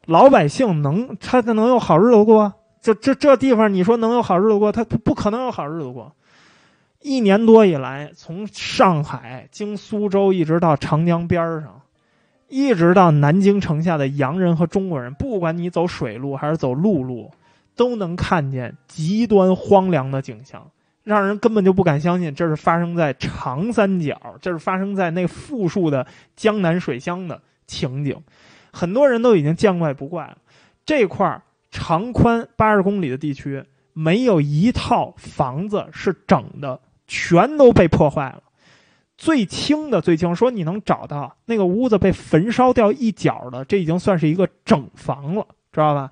[0.05, 2.53] 老百姓能他他能有好日子过？
[2.81, 4.71] 这这这地方，你说能有好日子过？
[4.71, 6.15] 他他不可能有好日子过。
[7.01, 11.81] 一年多以来，从上海经苏州一直到长江边上，
[12.47, 17.31] 一直到南京城下的洋人和中国人，不管你走水路还是走陆路，
[17.75, 20.69] 都能看见极端荒凉的景象，
[21.03, 28.17] 让人根本就不敢相信这是发生在长三角，这是发生在那富庶的江南水乡的情景。
[28.71, 30.37] 很多人都已经见怪不怪了。
[30.85, 36.79] 这块长宽八十公里的地区，没有一套房子是整的。
[37.13, 38.41] 全都被破坏了，
[39.17, 46.09] 最轻的最轻，说你能找到那个屋子被焚烧掉一角的，这已经算是一个整房了，知道吧？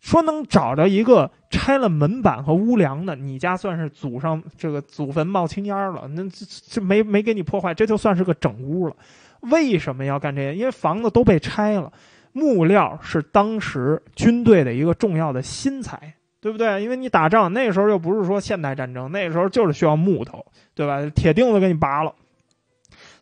[0.00, 8.96] 说能找着一个拆了门板和屋梁的，你家算是祖上这个祖坟冒青烟了，那这这没没给你破坏，这就算是个整屋了。
[9.40, 10.54] 为什么要干这些？
[10.54, 11.92] 因为房子都被拆了，
[12.32, 16.14] 木料是当时军队的一个重要的新材。
[16.40, 16.80] 对不对？
[16.80, 21.04] 因为你打仗那时候又不是说现代战争，那时候就是需要木头，对吧？
[21.12, 22.14] 铁钉子给你拔了。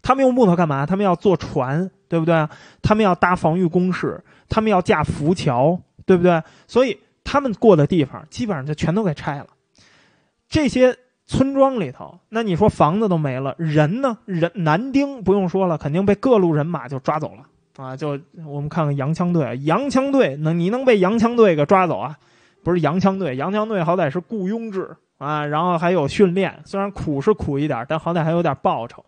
[0.02, 0.84] 他们用木头干嘛？
[0.84, 2.46] 他们要坐船，对不对？
[2.82, 6.42] 他们要搭防御工事，他们要架浮桥，对不对？
[6.66, 9.46] 所以他们过的地方基本上就全都给拆了。
[10.48, 14.16] 这些村庄里头，那你说房子都没了，人呢？
[14.26, 17.96] 人男丁不用说了，肯定被各路人马就抓走了啊！
[17.96, 22.16] 就我们看看洋枪队，洋枪队能你能被洋枪队给抓走啊？
[22.62, 29.04] 不是洋枪队，洋枪队好歹是雇佣制啊，然后还有训练，虽然苦是苦一点，但好歹还有点报酬。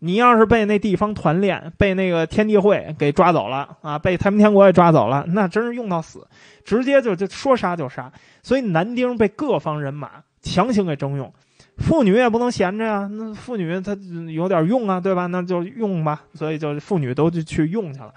[0.00, 6.26] 你要是被那地方团练，被那个天地会给抓走了啊，被太平天国也抓走了，那真是用到死，
[6.64, 8.12] 直接就就说杀就杀。
[8.42, 11.32] 所以男丁被各方人马强行给征用，
[11.76, 13.96] 妇女也不能闲着呀，那妇女她
[14.32, 15.26] 有点用啊，对吧？
[15.26, 18.12] 那就用吧，所以就妇女都就去用去了。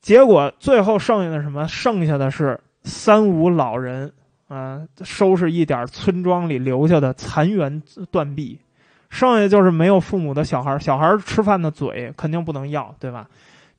[0.00, 1.66] 结果最后剩下的什么？
[1.68, 2.60] 剩下的是。
[2.84, 4.12] 三五老人
[4.48, 8.58] 啊，收拾一点村庄里留下的残垣断壁，
[9.12, 13.28] 剩下就是没有父母的小孩小孩吃饭的嘴肯定不能要，对吧？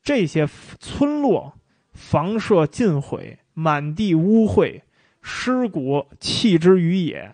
[0.04, 0.48] 这些
[0.80, 1.52] 村落
[1.94, 4.82] 房舍尽毁，满地污秽，
[5.24, 7.34] 尸骨弃之于野，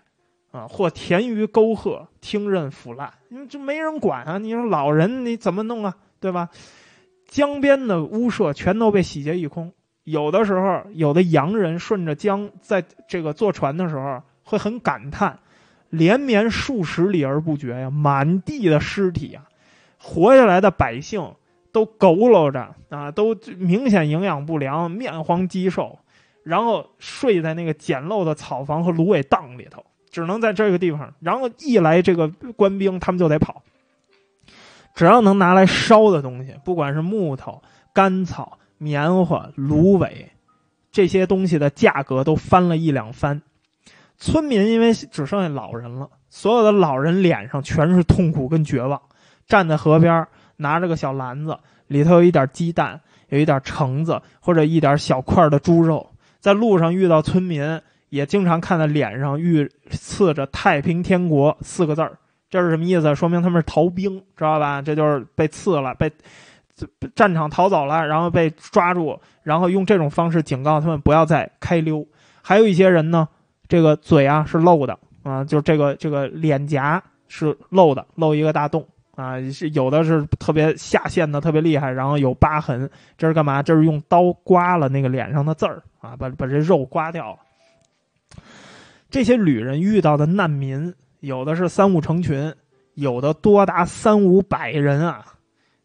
[0.50, 4.38] 啊，或填于沟壑，听任腐烂，因为这没人管啊！
[4.38, 5.94] 你说老人你怎么弄啊？
[6.20, 6.48] 对吧？
[7.28, 9.70] 江边的屋舍全都被洗劫一空。
[10.04, 15.38] 有的时候，有的洋人顺着江，在这个坐船的时候，会很感叹：
[15.90, 19.44] 连绵数十里而不绝呀，满地的尸体啊，
[19.98, 21.34] 活下来的百姓
[21.70, 25.98] 都佝偻着啊，都明显营养不良，面黄肌瘦，
[26.42, 31.12] 然后睡在那个简陋的草房和芦苇荡里头，只能在这个地方。
[31.20, 33.62] 然后一来这个官兵，他们就得跑。
[34.94, 38.56] 只要能拿来烧的东西，不管是木头、干草。
[38.82, 40.30] 棉花、芦苇，
[40.90, 43.42] 这些东西的价格都翻了一两番。
[44.20, 49.00] 村民因为只剩下老人了，所有的老人脸上全是痛苦跟绝望，
[49.48, 50.24] 站在河边，
[50.58, 56.06] 拿着个小篮子，里头有一点鸡蛋，有一点橙子，或者一点小块的猪肉。
[56.38, 57.80] 在路上遇到村民，
[58.10, 62.18] 也经常看到脸上遇刺着“太平天国”四个字儿，
[62.48, 63.14] 这是什么意思？
[63.14, 64.80] 说明他们是逃兵，知道吧？
[64.82, 66.12] 这就是被刺了，被。
[67.14, 72.06] 战场逃走了，然后被抓住，然后用这种方式警告他们不要再开溜。
[72.40, 73.28] 还有一些人呢，
[73.70, 83.62] 这个嘴啊是漏的啊，就这个这个脸颊是漏的，漏一个大洞啊，是有的是特别下陷的特别厉害，然后有疤痕，这是干嘛？
[83.62, 87.38] 这是用刀刮了那个脸上的字儿啊，把把这肉刮掉了。
[89.08, 92.52] 这些旅人遇到的难民有的是三五成群，
[92.94, 95.24] 有的多达三五百人啊，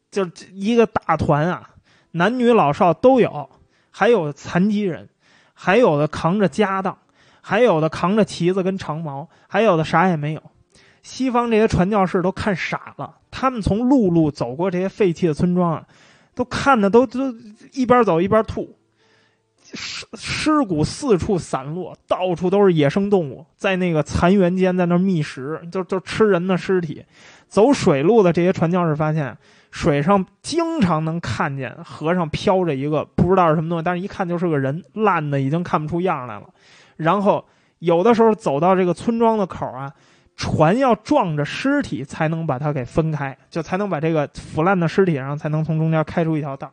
[0.10, 1.70] 就一个大团啊，
[2.10, 3.48] 男女老少都有，
[3.92, 5.08] 还有残疾人，
[5.54, 6.98] 还有的扛着家当，
[7.48, 10.42] 还有的扛着旗子跟长矛，还有的啥也没有。
[11.04, 15.86] 西方这些传教士都看傻了，他们从陆路走过这些废弃的村庄啊，
[16.34, 17.32] 都看的都都
[17.74, 18.76] 一边走一边吐。
[19.62, 27.06] 尸尸骨四处散落，到处都是野生动物，在那个残垣间，在那觅食，就就吃人的尸体。
[27.48, 29.38] 走水路的这些传教士发现，
[29.70, 36.50] 水上经常能看见河上漂着一个不知道是什么东西，但是一看就是个人，烂的已经看不出样来了。
[36.98, 37.46] 然后
[37.80, 39.92] 有的时候走到这个村庄的口啊，
[40.36, 46.72] 船要撞着尸体才能把它给分开，就才能把这个腐烂的尸体上才能从中间开出一条道。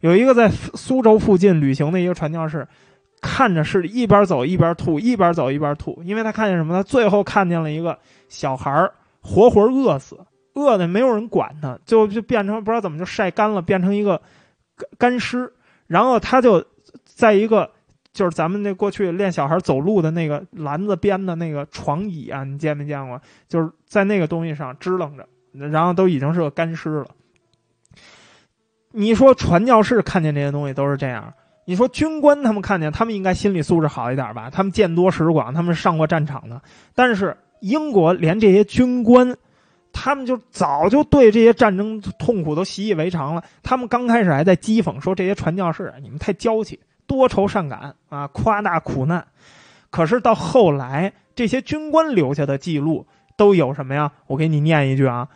[0.00, 2.66] 有一个在苏州附近旅行的一个传教士，
[3.20, 6.74] 看着是一边走一边吐，一边走一边吐，因为他看见什么？
[6.74, 7.96] 他最后看见了一个
[8.28, 8.90] 小孩
[9.20, 10.18] 活活饿死，
[10.54, 14.20] 饿的没有人管他，就就变成不知道怎么就晒干了，变成一个
[14.98, 15.52] 干干尸。
[15.86, 16.64] 然后他就
[17.04, 17.70] 在一个
[18.12, 23.20] 就是咱们那过去练小孩走路的那个篮子编的那个床椅啊，你见没见过？
[23.48, 27.06] 就是在那个东西上支棱着，然后都已经是个干尸了。
[28.90, 31.32] 你说传教士看见这些东西都是这样，
[31.64, 34.50] 你说军官他们看见，他们应该心理素质好一点吧？
[34.50, 36.60] 他们见多识广，他们上过战场的。
[36.94, 39.34] 但是英国连这些军官，
[39.90, 43.42] 他们就早就对这些战争痛苦都习以为常了。
[43.62, 46.78] 他们刚开始还在讥讽说这些传教士，你们太娇气，
[47.16, 49.26] 多愁善感啊，夸大苦难。
[49.90, 53.06] 可是到后来，这些军官留下的记录
[53.36, 54.10] 都有什么呀？
[54.26, 55.28] 我给你念一句啊，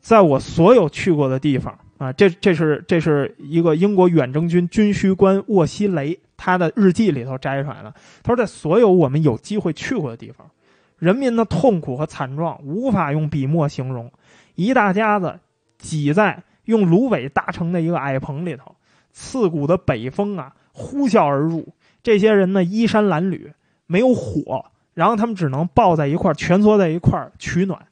[0.00, 1.78] 在我所有去过的地方。
[1.98, 7.94] 啊，这这是这是一个英国远征军军需官沃西雷他的日记里头摘出来的。
[8.22, 10.50] 他说，在所有我们有机会去过的地方，
[10.98, 14.12] 人民的痛苦和惨状无法用笔墨形容。
[14.56, 15.38] 一大家子
[15.78, 18.74] 挤在用芦苇搭成的一个矮棚里头，
[19.12, 21.74] 刺骨的北风啊呼啸而入。
[22.02, 23.52] 这些人呢衣衫褴褛，
[23.86, 27.86] 没有火，然后他们只能抱在一块蜷缩在一块取暖。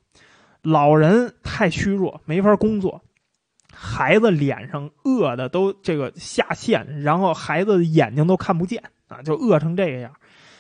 [0.60, 3.00] 老人太虚弱，没法工作。
[3.74, 10.12] 孩子脸上饿的都这个下线，然后孩子眼睛都看不见啊，就饿成这个样。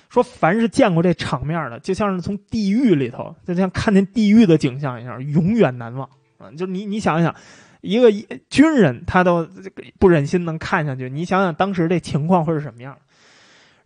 [0.08, 6.08] 说凡是见过这场面的，就像是从地狱里头，就像看见地狱的景象一样，永远难忘
[6.38, 6.50] 啊！
[6.56, 7.34] 就你你想一想，
[7.82, 8.10] 一个
[8.48, 9.46] 军人他都
[9.98, 12.96] 不忍心能看下去，你想想当时这情况会是什么样？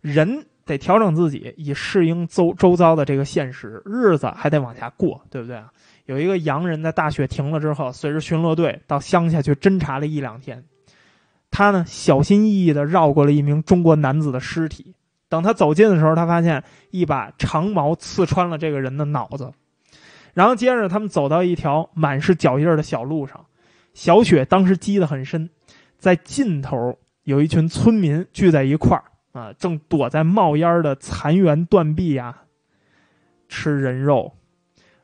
[0.01, 5.59] 人得调整自己，以适应周周遭的这个现实，日子还得往下过，对不对？
[6.05, 10.63] 有一个洋人在大雪停了之后，随着巡逻队到乡下去侦查了一两天。
[11.49, 14.93] 他呢，小心翼翼地绕过了一名中国男子的尸体。
[15.27, 19.51] 等他走近的时候，他发现一把长矛刺穿了这个人的脑子。
[20.33, 23.45] 然后接着，他们走到一条满是脚印的小路上。
[23.97, 25.49] 小雪当时积得很深，
[25.97, 32.43] 在尽头有一群村民聚在一块儿啊，正躲在冒烟的残垣断壁呀，
[33.49, 34.31] 吃人肉。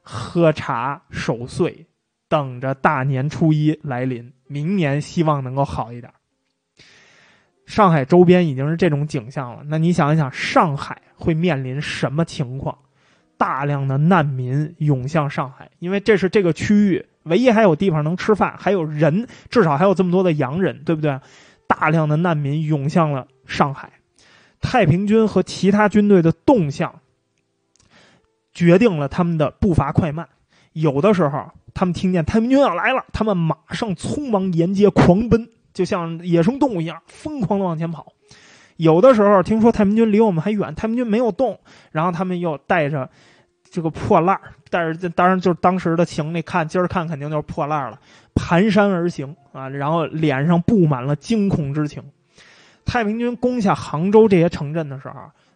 [0.03, 1.87] 喝茶守岁，
[2.27, 4.31] 等着大年初一来临。
[4.45, 6.13] 明年希望能够好一点。
[7.65, 12.77] 上海周边已经是这种景象了，那你想一想，上海会面临什么情况？
[13.39, 21.19] 大量的难民涌向上海，因为这是这个区域唯一还有地方能吃饭，还有人，至少还有这么多的洋人，对不对？
[21.67, 23.93] 大量的难民涌向了上海，
[24.61, 26.99] 太平军和其他军队的动向。
[28.53, 30.29] 决定了他们的步伐快慢，
[30.73, 38.13] 有的时候他们听见太平军要来了，他们马上匆忙沿街狂奔，就像野生动物一样疯狂的往前跑；
[38.77, 41.59] 有的时候听说太平军离我们还远，太平军没有动，
[41.91, 43.09] 然后他们又带着
[43.73, 47.99] 这个破烂但是当然就是当时的情，那，看今儿看肯定就是破烂了，
[48.35, 52.03] 蹒跚而行啊，然后脸上布满了惊恐之情。
[52.85, 55.15] 太平军攻下杭州这些城镇的时候。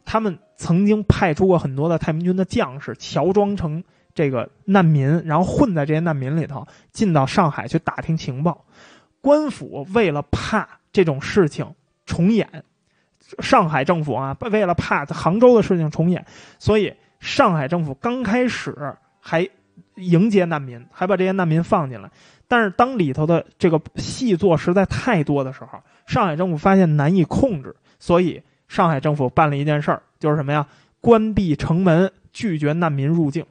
[0.09, 3.84] 他们曾经派出过很多的太平军的将士，乔装成
[4.15, 8.63] 这个难民，然后混在这些难民里头，进到上海去打听情报。
[9.20, 11.70] 官府为了怕这种事情
[12.05, 12.63] 重演，
[13.39, 16.26] 上海政府啊，为了怕杭州的事情重演，
[16.57, 16.93] 所以
[17.28, 18.74] 上海政府刚开始
[19.20, 19.48] 还
[19.96, 22.10] 迎接难民，还把这些难民放进来。
[22.48, 28.42] 但是当里头的这个细作实在太多的时候，上海政府发现难以控制，所以。
[28.70, 30.68] 上海政府办了一件事儿，就是什么呀？
[31.00, 33.46] 关闭城门，拒绝难民入境。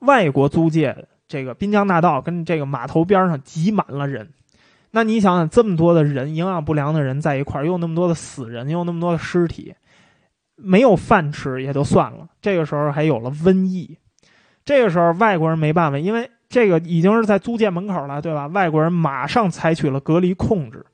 [0.00, 4.28] 外国租界这个滨江大道跟这个码头边上挤满了人。
[4.90, 9.74] 那你想想，这么多的人，营养不良的人在一块儿，又那么多的死人，又那么多的尸体，
[10.56, 12.28] 没有饭吃也就算了。
[12.40, 13.98] 这个时候还有了瘟疫，
[14.64, 18.46] 这个时候外国人没办法，因为这个已经是在租界门口了，对吧？
[18.48, 20.84] 外国人马上采取了隔离控制，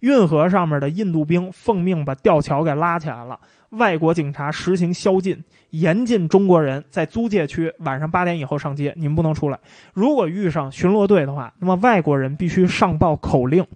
[0.00, 3.38] 运河上面的印度兵奉命把吊桥给拉起来了。
[3.70, 9.58] 外国警察实行宵禁，严禁中国人在租界区晚上八点以后上街，你们不能出来。
[9.92, 13.66] 如果遇上巡逻队的话，那么外国人必须上报口令，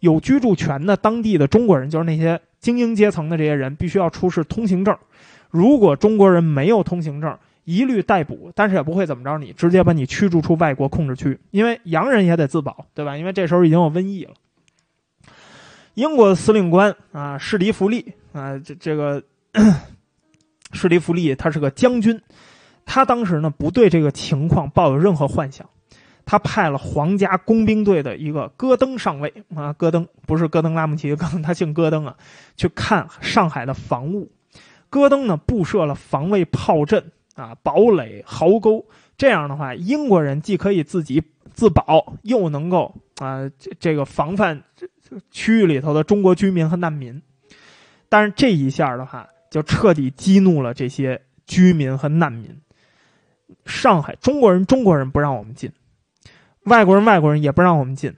[0.00, 4.94] 有居住权的当地的中国人，就是那些精英阶层的这些人，必须要出示通行证。
[5.48, 7.34] 如果中国人没有通行证，
[7.64, 13.16] 一律逮捕，但是也不会怎么着你，直接把你驱逐出外国控制区，因为洋人也得自保，对吧？
[13.16, 14.34] 因为这时候已经有瘟疫了。
[15.94, 19.22] 英国的司令官啊，士迪弗利啊，这这个。
[20.72, 22.20] 史蒂弗利他是个将军，
[22.84, 25.66] 他当时呢不对这个情况抱有任何幻想，
[26.26, 32.14] 他派了皇家工兵队的一个戈登上尉啊，戈登不是戈登拉姆齐， 他姓戈登啊，
[32.54, 34.30] 去看上海的防务。
[34.90, 38.84] 戈登呢布设了防卫炮阵啊、堡垒、壕沟，
[39.16, 41.22] 这样的话，英国人既可以自己
[41.54, 44.62] 自保，又能够啊这这个防范
[45.30, 47.22] 区域里头的中国居民和难民。
[48.10, 49.26] 但是这一下的话。
[49.50, 52.60] 就彻底激怒了这些居民和难民。
[53.64, 55.72] 上海中国人，中国人不让我们进，
[56.64, 58.14] 外国人，外国人也不让我们进，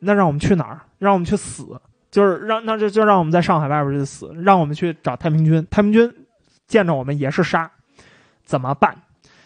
[0.00, 0.82] 那让我们去哪儿？
[0.98, 1.80] 让我们去死？
[2.10, 5.66] 就是让那就就让我们在上海外边去死，让我们去找太平军。
[5.70, 6.12] 太平军
[6.66, 7.70] 见着我们也是杀，
[8.44, 8.94] 怎么办？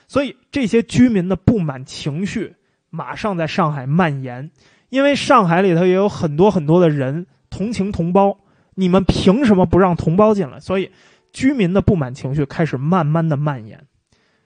[0.09, 2.57] 所以这些居民的不满情绪
[2.91, 4.51] 马上在上海蔓延，
[4.89, 8.39] 因为上海里头也有很多很多的人同情同胞，
[8.75, 10.59] 你们凭什么不让同胞进来？
[10.59, 10.91] 所以。
[11.33, 13.87] 居民的不满情绪开始慢慢的蔓延，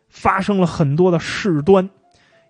[0.09, 1.91] 发生了很多的事端。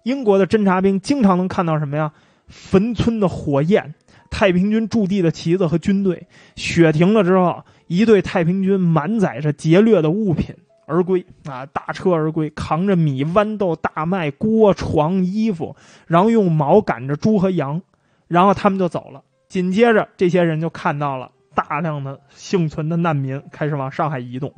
[0.02, 2.12] 英国的侦察兵经常能看到什么呀？
[2.46, 3.94] 坟村的火焰，
[4.30, 6.28] 太平军驻地的旗子和军队。
[6.54, 10.54] 雪停了之后，一队太平军满载着劫掠的物品
[10.86, 15.74] 而归啊，大车而归，扛着米、豌豆、大麦、锅、床、衣服，
[16.06, 17.82] 然后用矛赶着猪和羊，
[18.28, 19.24] 然后他们就走了。
[19.48, 21.32] 紧接着，这些人就看到了。
[21.56, 24.54] 大量的幸存的难民开始往上海移动，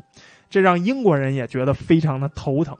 [0.50, 2.76] 这让英国人也觉得非常的头疼。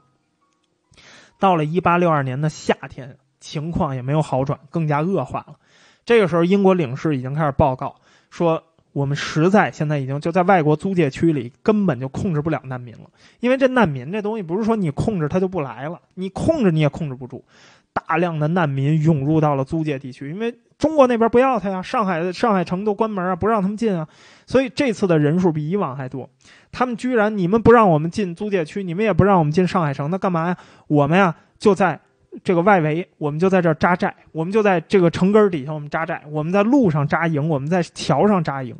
[1.39, 5.55] 到了一八六二年的夏天，情况也没有好转，更加恶化了。
[6.03, 7.95] 这个时候，英国领事已经开始报告
[8.29, 8.61] 说，
[8.91, 13.09] 我们实在现在已经就在外国租界区里根本就控制不了难民了，
[13.39, 17.45] 因为这难民这东西不是说你控制他就不来了，你控制你也控制不住。
[17.93, 20.53] 大量的难民涌入到了租界地区，因为。
[20.79, 24.07] 中国那边不要他呀，上海的上海城都关门啊，不让他们进啊，
[24.47, 26.27] 所以这次的人数比以往还多。
[26.71, 30.57] 他们居然你们不让我们进租界区，你们也不让我们进上海城，那干嘛呀？
[30.87, 31.99] 我们呀就在
[32.45, 38.73] 这个外围，我们就在这扎寨，我们就在这个城根底下，我们扎寨，我们在路上扎营，我们在桥上扎营，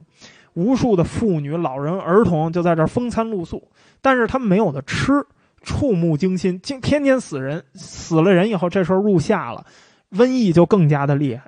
[0.54, 3.62] 无数的妇女、老人、儿童就在这风餐露宿，
[4.02, 5.12] 但是他们没有的吃，
[5.64, 9.66] 触目惊心，天天天死人，死了人以后，这时候入夏了，
[10.12, 11.44] 瘟疫就更加的厉害。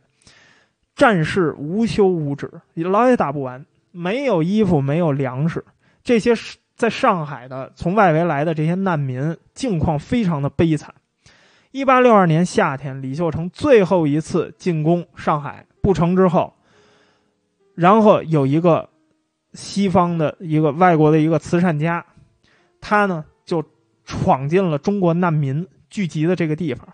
[0.96, 3.66] 战事无休无止，老也打不完。
[3.94, 5.66] 没有衣服，没有粮食，
[6.02, 6.34] 这些
[6.78, 10.96] 在上海的从外围来的这些难民境况非常的悲惨。
[11.72, 16.54] 一八六二年夏天，李秀成最后一次进攻上海不成之后，
[17.76, 18.90] 然后有一个
[19.54, 22.06] 西方的一个外国的一个慈善家，
[22.80, 23.62] 他呢就
[24.06, 26.88] 闯进了中国难民聚集的这个地方，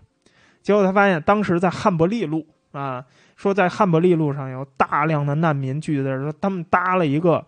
[0.62, 3.04] 结果他发现当时在汉伯利路啊。
[3.38, 7.46] 说在汉伯利路上有大量的难民聚在这说他们搭了一个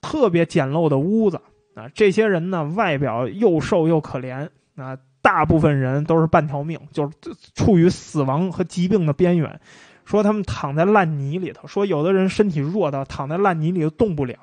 [0.00, 1.40] 特别简陋的屋子
[1.76, 1.88] 啊。
[1.94, 7.12] 这些人呢，外表又瘦又可怜啊，大部分人都是半条命，就是
[7.54, 9.60] 处于死亡和疾病的边缘。
[10.04, 14.36] 说他们躺在烂泥里头，说有的人身体弱到躺在烂泥里头动不了，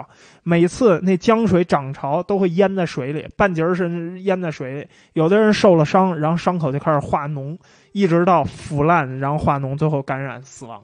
[0.43, 4.87] 每次那江水涨潮都会淹在水里，半截儿是淹在水里。
[5.13, 7.57] 有的人受了伤，然后伤口就开始化脓。
[7.91, 10.83] 一直到腐烂，然后化脓，最后感染死亡。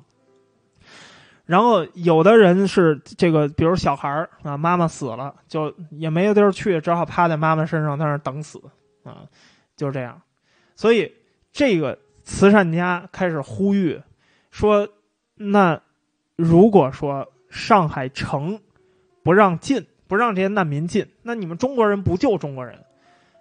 [1.46, 8.60] 然后有的人是这个，比如小孩啊，妈妈死了，就也没有地儿去，只好趴在妈妈身上在那等死
[9.04, 9.22] 啊，
[9.78, 10.20] 就是这样。
[10.76, 11.14] 所以
[11.54, 14.02] 这个慈善家开始呼吁
[14.56, 14.88] 说
[15.36, 15.82] ：“那
[16.38, 18.62] 如果说上海城
[19.22, 22.80] 不让进，不让这些难民进，那你们中国人不救中国人，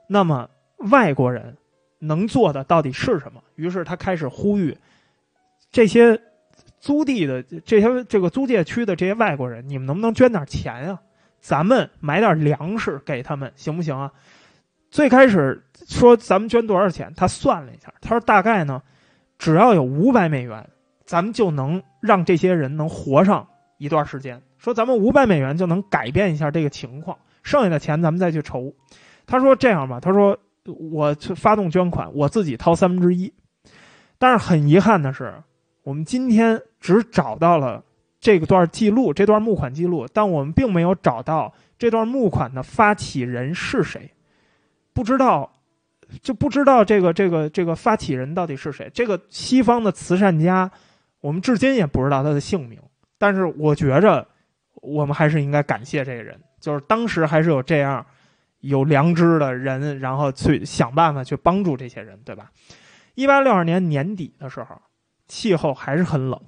[0.09, 0.51] 那么
[0.91, 1.57] 外国人。”
[2.01, 3.43] 能做的到底是什么？
[3.55, 4.77] 于是他开始呼吁
[5.71, 6.21] 这些
[6.79, 11.01] 租地的这些这个租界区的这些外国人，你们能不能捐点钱啊？
[11.41, 14.13] 咱们买点粮食给他们，行不行啊？
[14.91, 18.83] 最开始说咱们捐多少钱，他算了一下，他说大概呢，
[19.39, 20.69] 只要有五百美元，
[21.05, 23.47] 咱们就能让这些人能活上
[23.79, 24.41] 一段时间。
[24.59, 28.73] 说咱们五百美元就能改变一下这个情况，剩下的钱咱们再去筹。
[29.27, 30.39] 他说这样吧，他说。
[30.67, 33.31] 我发动捐款，我自己掏三分之一。
[34.17, 35.35] 但是很遗憾的是，
[35.83, 37.85] 我们今天只找到了
[38.19, 44.11] 这个段记录，这段募款记录，但我们并没有找到这段募款的发起人是谁，
[44.95, 45.53] 不知道，
[46.23, 48.91] 就不知道这个这个这个发起人到底是谁。
[48.95, 50.71] 这个西方的慈善家，
[51.25, 52.79] 我们至今也不知道他的姓名。
[53.17, 54.29] 但是我觉着，
[54.75, 58.05] 我们还是应该感谢这个人，就是当时还是有这样
[58.61, 62.53] 有良知的人，然后去想办法去帮助这些人，对吧？
[63.15, 64.77] 一八六二年年底的时候，
[65.27, 66.39] 气候还是很冷，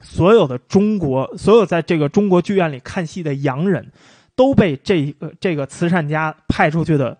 [0.00, 3.92] 所有的中国，所有在这个中国剧院里看戏的洋人，
[4.34, 7.18] 都被这个这个慈善家派出去的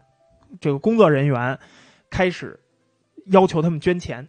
[0.58, 1.58] 这个工作人员
[2.08, 2.58] 开始
[3.26, 4.26] 要求他们捐钱。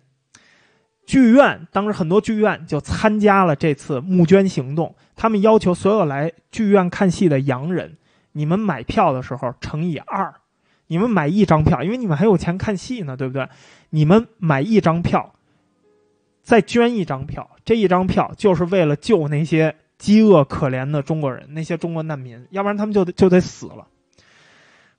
[1.12, 7.98] 剧院当时很多剧院就参加了这次募捐行动，他们要求所有来剧院看戏的洋人，
[8.32, 10.34] 你们买票的时候乘以二，
[10.88, 13.46] 你们买一张票，因为你们还有钱看戏呢，对不对？
[13.90, 15.34] 你们买一张票，
[16.44, 23.86] 再捐一张票，这一张票就是为了救那些饥饿可怜的中国人，那些中国难民，要不然他们就得就得死了。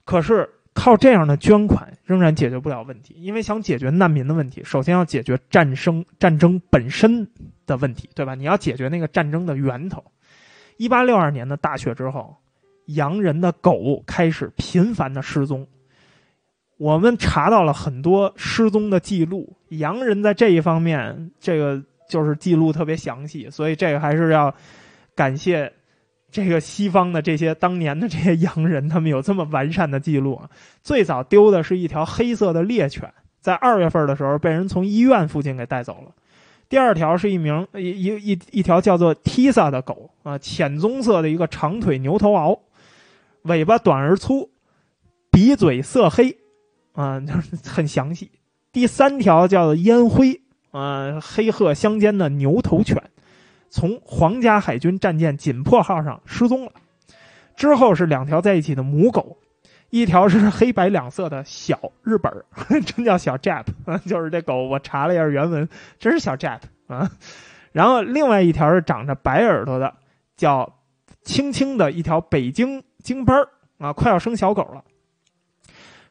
[0.05, 0.47] 可是。
[0.73, 7.27] 靠这样的捐款仍然解决不了问题，因为想解决难民的问题，首先要解决战争战争本身
[7.65, 8.33] 的问题，对吧？
[8.35, 10.03] 你要解决那个战争的源头。
[10.77, 12.35] 一八六二年的大雪之后，
[12.87, 15.67] 洋人的狗开始频繁的失踪，
[16.77, 24.53] 我们查到了很多失踪的记录，洋人在这一方面这个就是记录特别详细，所以这个还是要
[25.15, 25.71] 感谢。
[26.33, 30.49] 这个西方的这些当年的这些洋人，他们有这么完善的记录啊。
[30.81, 33.07] 最早丢的是一条黑色的猎犬，
[33.39, 36.11] 在二月份的时候被人从医院附近给带走了。
[36.67, 42.57] 第二条是一名一一一一条叫做 Tisa 的狗啊，浅棕色的一个长腿牛头獒，
[43.43, 44.49] 尾巴短而粗，
[45.29, 46.35] 鼻嘴色黑，
[46.93, 48.31] 啊，就 是很详细。
[48.71, 52.99] 第三条叫做烟灰啊，黑褐相间的牛头犬。
[53.75, 56.71] 从皇家海军战舰锦珀号上失踪了，
[57.55, 59.39] 之后是两条在一起的母狗，
[59.89, 62.31] 一条是黑白两色的小日本
[62.85, 63.65] 真叫小 Jap，
[64.05, 65.67] 就是这狗，我查了一下原文，
[65.97, 67.09] 真是小 Jap 啊。
[67.71, 69.95] 然后另外一条是长着白耳朵的，
[70.37, 70.75] 叫
[71.23, 73.33] 青青的一条北京京巴
[73.79, 74.83] 啊，快要生小狗了。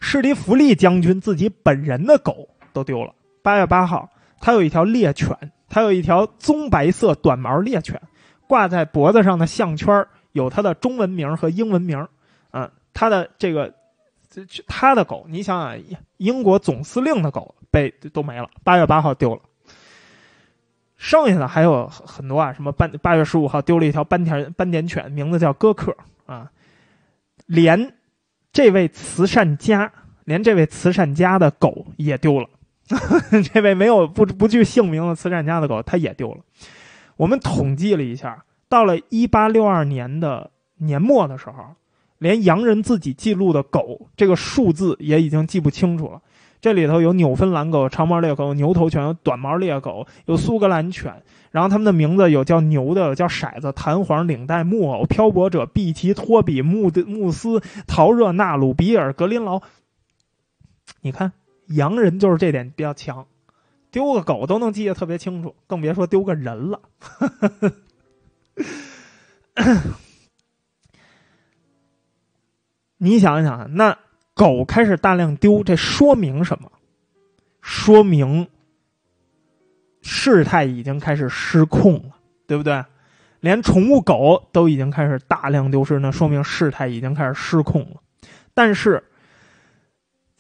[0.01, 3.15] 士迪弗利将军自己本人的狗都丢了。
[3.41, 4.11] 八月八号，
[4.41, 5.29] 他有一条猎犬。
[5.73, 7.99] 它有一条棕白色短毛猎犬，
[8.47, 12.07] 挂在脖子上的项圈有它的中文名和英文名。
[12.51, 13.73] 啊，它的这个，
[14.67, 19.41] 它的狗，你想想，英国总司令的狗被都没了，八月八号丢了。
[20.99, 25.97] 剩下的还有很多啊，什么斑八月十五号丢了一条斑点斑点犬，名字叫戈克
[26.27, 26.53] 啊。
[27.47, 27.95] 连
[28.53, 29.91] 这位慈善家，
[30.25, 32.47] 连这位慈善家的狗也丢了。
[33.53, 36.41] 这位没有不不具姓名的慈善家的狗，他也丢了。
[37.17, 41.75] 我们统计了一下，到了一八六二年的年末的时候，
[42.19, 46.21] 连洋人自己记录的狗这个数字也已经记不清楚了。
[46.61, 59.61] 这里头有纽芬兰狗、长毛猎狗、牛头犬、短毛猎狗、有苏格兰犬，然后他们的名字有叫牛的、叫骰子、弹簧、领带、木偶、漂泊者、碧奇、托比、穆德、穆斯、陶热、纳鲁、比尔、格林劳。
[61.01, 61.33] 你看。
[61.75, 63.27] 洋人就是这点比较强，
[63.91, 66.81] 丢个狗都能记得特别清楚，更别说丢个人了。
[72.99, 73.99] 你想想，那
[74.35, 76.71] 狗开始大量丢，这说明什么？
[77.61, 78.49] 说明
[80.01, 82.17] 事态已经开始失控了，
[82.47, 82.85] 对不对？
[83.41, 88.01] 连宠物狗都已经开始大量丢失，那说明事态已经开始失控了。
[88.55, 89.03] 但是。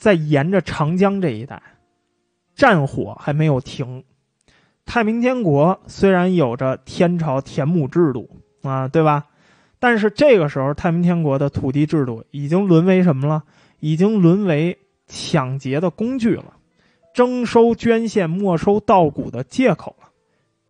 [0.02, 1.62] 在沿着长江这一带，
[2.56, 4.02] 战火还没有停。
[4.84, 8.28] 太平天国虽然有着天朝田亩制度
[8.62, 9.26] 啊，对吧？
[9.78, 13.44] 但是这个时候，太平天国的土地制度已经沦为什么了？
[13.78, 14.76] 已经沦为
[15.06, 16.56] 抢劫的工具了，
[17.14, 20.08] 征收捐献、没收稻谷的借口了。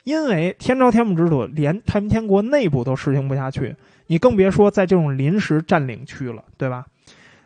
[0.04, 3.74] 因为天朝田亩制度连太平天国内部都实行不下去，
[4.08, 6.84] 你更别说在这种临时占领区了，对吧？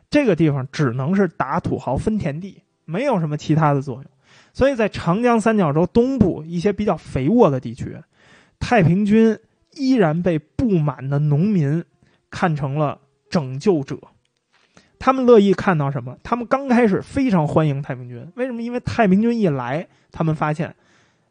[0.09, 4.05] 这个地方只能是打土豪分田地，没有什么其他的作用。
[4.53, 7.97] 所以在长江三角洲东部一些比较肥沃的地区，
[8.59, 9.39] 太平军
[9.75, 11.85] 依然被不满的农民
[12.31, 12.99] 看成了
[13.29, 13.99] 拯救者。
[14.99, 16.17] 他们乐意看到什么？
[16.23, 18.63] 他们刚开始非常欢迎太平军，为什么？
[18.63, 20.75] 因为太平军一来，他们发现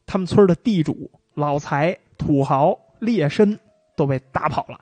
[0.06, 3.58] 他们村的地主、老财、土豪、劣绅
[3.96, 4.80] 都被打跑了，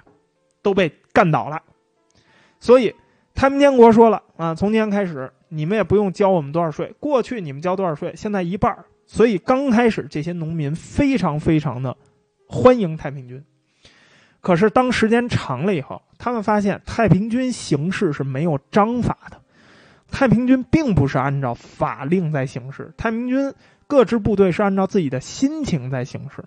[0.62, 1.62] 都被干倒了，
[2.60, 2.94] 所以。
[3.34, 6.94] 太平天国说了啊，从今天开始，你们也不用交我们多少税。
[7.00, 8.78] 过去你们交多少税，现在一半。
[9.06, 11.96] 所以刚开始这些农民非常非常的
[12.48, 13.44] 欢迎太平军。
[14.40, 19.42] 可是当时间长了以后，他们发现太平军行事是没有章法的，
[20.10, 23.54] 太平军并不是按照法令在行事，太平军
[23.88, 26.44] 各支部队是按照自己的心情在行事。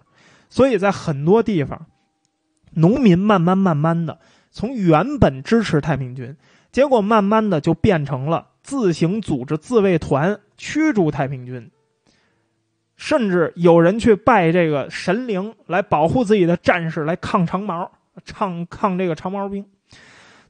[0.48, 1.86] 所以在很多地方，
[2.72, 4.18] 农民慢慢慢慢的
[4.50, 6.36] 从原本支持太平军，
[6.72, 11.70] 结果慢慢的就变成了自行组织自卫团驱逐太平军，
[12.96, 17.90] 甚至有人去拜这个神灵来保护自己的战士，来抗长毛，
[18.26, 19.64] 抗抗这个长毛兵。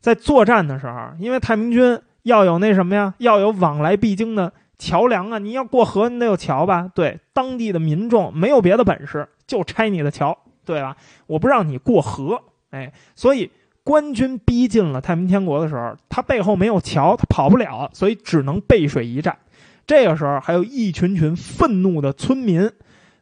[0.00, 6.90] 在作战的时候，因为太平军要有那什么呀，要有往来必经的桥梁啊，你要过河，你得有桥吧？
[6.94, 9.28] 对，当地的民众没有别的本事。
[9.46, 10.96] 就拆你的桥，对吧？
[11.28, 13.48] 我不让你过河，哎，所以
[13.86, 19.38] 官军逼近了太平天国的时候，他背后没有桥，他跑不了，所以只能背水一战。
[19.86, 22.68] 这个时候，还有一群群愤怒的村民，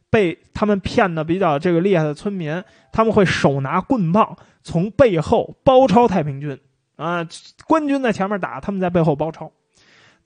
[0.09, 6.59] 被他们骗的比较这个厉害的村民，他们会手拿棍棒从背后包抄太平军
[6.95, 7.23] 啊！
[7.67, 9.51] 官军在前面打，他们在背后包抄。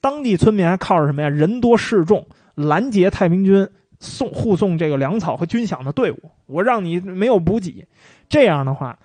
[0.00, 1.28] 当地村民还靠着什么呀？
[1.28, 3.68] 人多势众，拦截太平军。
[4.02, 7.86] 送护送这个粮草和军饷的队伍，我让你没有补给，
[8.30, 8.98] 这样的话，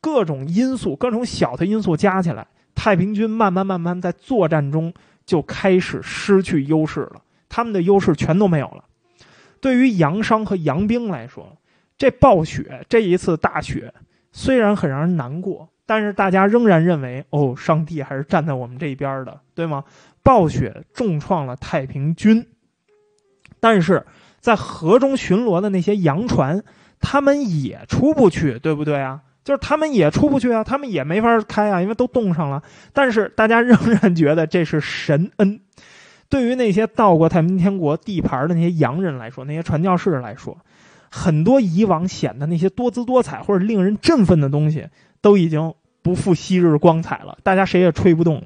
[0.00, 4.92] 各种因素、各种小的因素加起来，太平军慢慢慢慢在作战中
[5.24, 8.84] 就开始失去优势了，他们的优势全都没有了。
[9.60, 11.56] 对于杨商和杨兵来说，
[11.98, 13.92] 这暴雪这一次大雪
[14.32, 19.84] 虽然很让人难过，但是大家仍然认为，哦，上帝还是站在我们这一边的，对吗？
[20.22, 22.46] 暴雪重创了太平军，
[23.60, 24.04] 但是。
[24.40, 26.64] 在河中巡逻的那些洋船，
[26.98, 29.20] 他们也出不去，对不对啊？
[29.50, 32.62] 就是他们也出不去啊，他们也没法开啊，因为都冻上了。
[32.92, 35.58] 但是大家仍然觉得这是神恩。
[36.28, 40.56] 对于那些到过太平天国地盘的那些洋人来说，那些传教士来说，
[41.10, 44.86] 很多以往显得那些多姿多彩或者令人振奋的东西，
[45.20, 47.36] 都已经不复昔日光彩了。
[47.42, 48.44] 大家谁也吹不动了。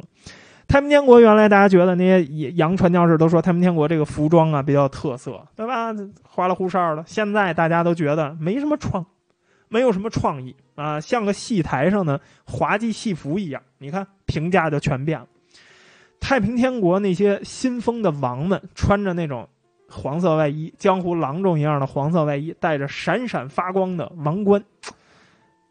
[0.66, 5.94] 太平天国原来大家觉得那些洋传教士都说太平天国这个服装啊比较特色，对吧？
[6.26, 7.04] 花里胡哨的。
[7.06, 9.04] 现在大家都觉得没什么创，
[9.74, 13.60] 没有什么创意啊，像个戏台上的滑稽戏服一样。
[13.78, 15.26] 你看评价就全变了。
[16.20, 19.48] 太平天国那些新封的王们穿着那种
[19.88, 24.62] 黄色外衣，江湖郎中一样的黄色外衣，戴着闪闪发光的王冠，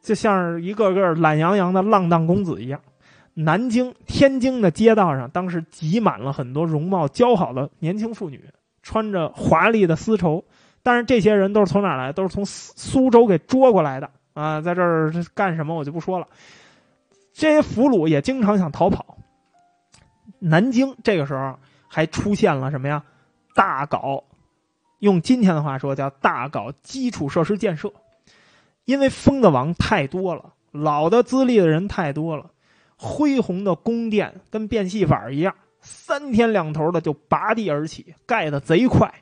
[0.02, 2.82] 就像是一个个懒洋洋的浪荡公子一样。
[3.36, 8.50] 南京、天津的街道上，当时挤满了很多容貌姣好的年轻妇女，
[8.82, 10.44] 穿着华丽的丝绸。
[10.84, 12.12] 但是这些人都是从哪来？
[12.12, 14.60] 都是从苏苏州给捉过来的啊！
[14.60, 16.28] 在这儿干什么我就不说了。
[17.34, 19.18] 这些俘虏也经常想逃跑。
[20.40, 21.58] 南京这个时候
[21.88, 23.02] 还出现了什么呀？
[23.56, 24.24] 大搞，
[25.00, 27.92] 用今天的话说叫大搞基础设施建设。
[28.86, 32.52] 因为封的王太多了，老的资历的人太多了。
[32.98, 39.14] 恢宏的宫殿跟变戏法一样，三天两头的就拔地而起，盖的贼快。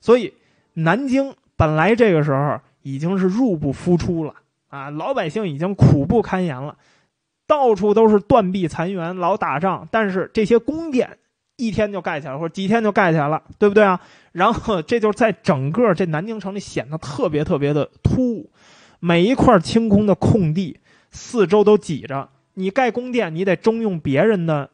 [0.00, 0.32] 所以
[0.78, 4.34] 南京本来这个时候已经是入不敷出了
[4.68, 6.76] 啊，老百姓已经苦不堪言了，
[7.46, 9.88] 到处都是断壁残垣，老打仗。
[9.90, 11.18] 但是这些宫殿
[11.56, 14.00] 一天就盖起来，或者几天就盖起来了，对不对啊？
[14.32, 18.50] 然后这就在整个这南京城里显得特别特别的突兀，
[19.00, 20.78] 每一块清空的空地，
[21.10, 22.28] 四周都挤着。
[22.54, 24.70] 你盖宫殿，你得征用别人的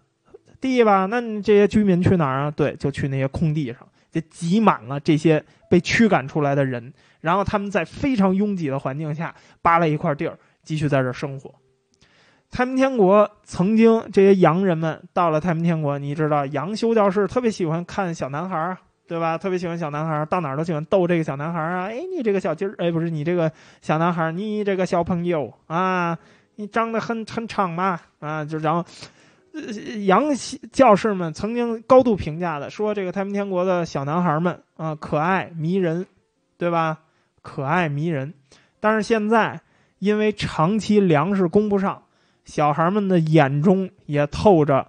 [0.61, 1.07] 地吧？
[1.07, 2.50] 那你这些居民去哪儿啊？
[2.50, 5.42] 对，就去那些空地上，就挤满了这些
[5.74, 6.92] 被驱赶出来的人。
[7.20, 11.52] 然后他们在非常拥挤的环境下扒了一块地儿，继续在这生活。
[12.48, 19.36] 太平天国曾经这些洋人们到了太平天国，你知道洋修教士特别喜欢看小男孩儿，对吧？
[19.36, 21.86] 特别喜欢小男孩儿，到哪儿都喜欢逗这个小男孩儿啊！
[21.86, 23.50] 哎，你这个小鸡儿，哎，不是你这个
[23.82, 26.16] 小男孩儿，你这个小朋友啊。
[26.56, 28.84] 你长得很很长嘛，啊，就然后，
[30.05, 30.24] 洋
[30.72, 36.07] 教士们曾经高度评价的说，这个太平天国的小男孩们啊，可爱迷人，
[36.59, 37.00] 对吧？
[37.40, 38.34] 可爱迷人。
[38.80, 39.61] 但是现在
[39.98, 42.02] 因为长期粮食供不上，
[42.44, 44.88] 小孩们的眼中也透着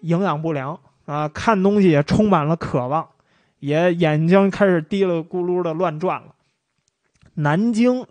[0.00, 3.08] 营养不良啊，看东西也充满了渴望，
[3.60, 6.34] 也眼睛开始滴了咕噜的乱转了。
[7.34, 8.06] 南京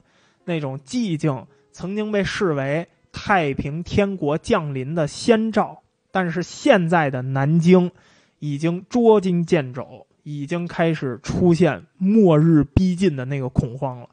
[0.45, 1.45] 那种寂静。
[1.71, 2.85] 曾经被视为
[3.21, 7.91] 太平天国降临的先兆，但是现在的南京
[8.39, 14.07] 已经捉襟见肘，已经开始出现末日逼近的那个恐慌了。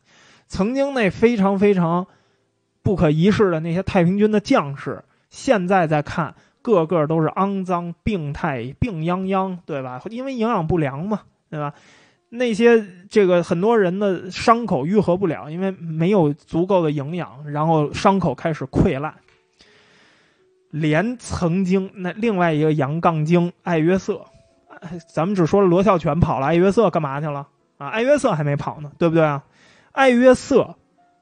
[0.49, 2.09] 曾经那非常非常
[2.83, 10.03] 不可一世的那些太平军的将士，现在在看个个都是肮脏、病态、病殃殃，对吧？
[10.11, 11.73] 因为营养不良嘛，对吧？
[12.37, 19.15] 那些这个很多人的伤口愈合不了，因为没有足够的营养，然后伤口开始溃烂。
[20.71, 24.25] 连曾经那另外一个阳杠精艾约瑟，
[25.13, 27.47] 咱们只说了罗孝全跑了，艾约瑟干嘛去了
[27.79, 27.89] 啊？
[27.89, 29.43] 艾约瑟还没跑呢，对不对啊？
[29.93, 30.75] 艾约瑟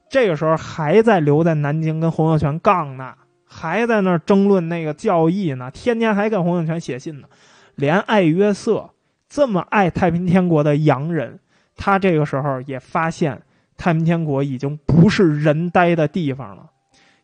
[0.09, 3.13] 这个时候还在留在南京跟洪秀全杠呢，
[3.45, 7.27] 还在那争论那个教义呢，天天还跟洪秀全写信呢。
[7.75, 8.89] 连艾约瑟
[9.27, 11.39] 这么爱太平天国的洋人，
[11.75, 13.41] 他这个时候也发现
[13.77, 16.69] 太平天国已经不是人待的地方了，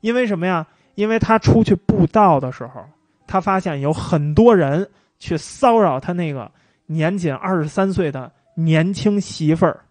[0.02, 0.66] 因为什么呀？
[0.96, 2.84] 因为他出去布道的时候，
[3.26, 4.88] 他发现有很多人
[5.20, 6.52] 去骚扰他那个
[6.88, 9.86] 年仅二十三岁的年轻媳妇儿。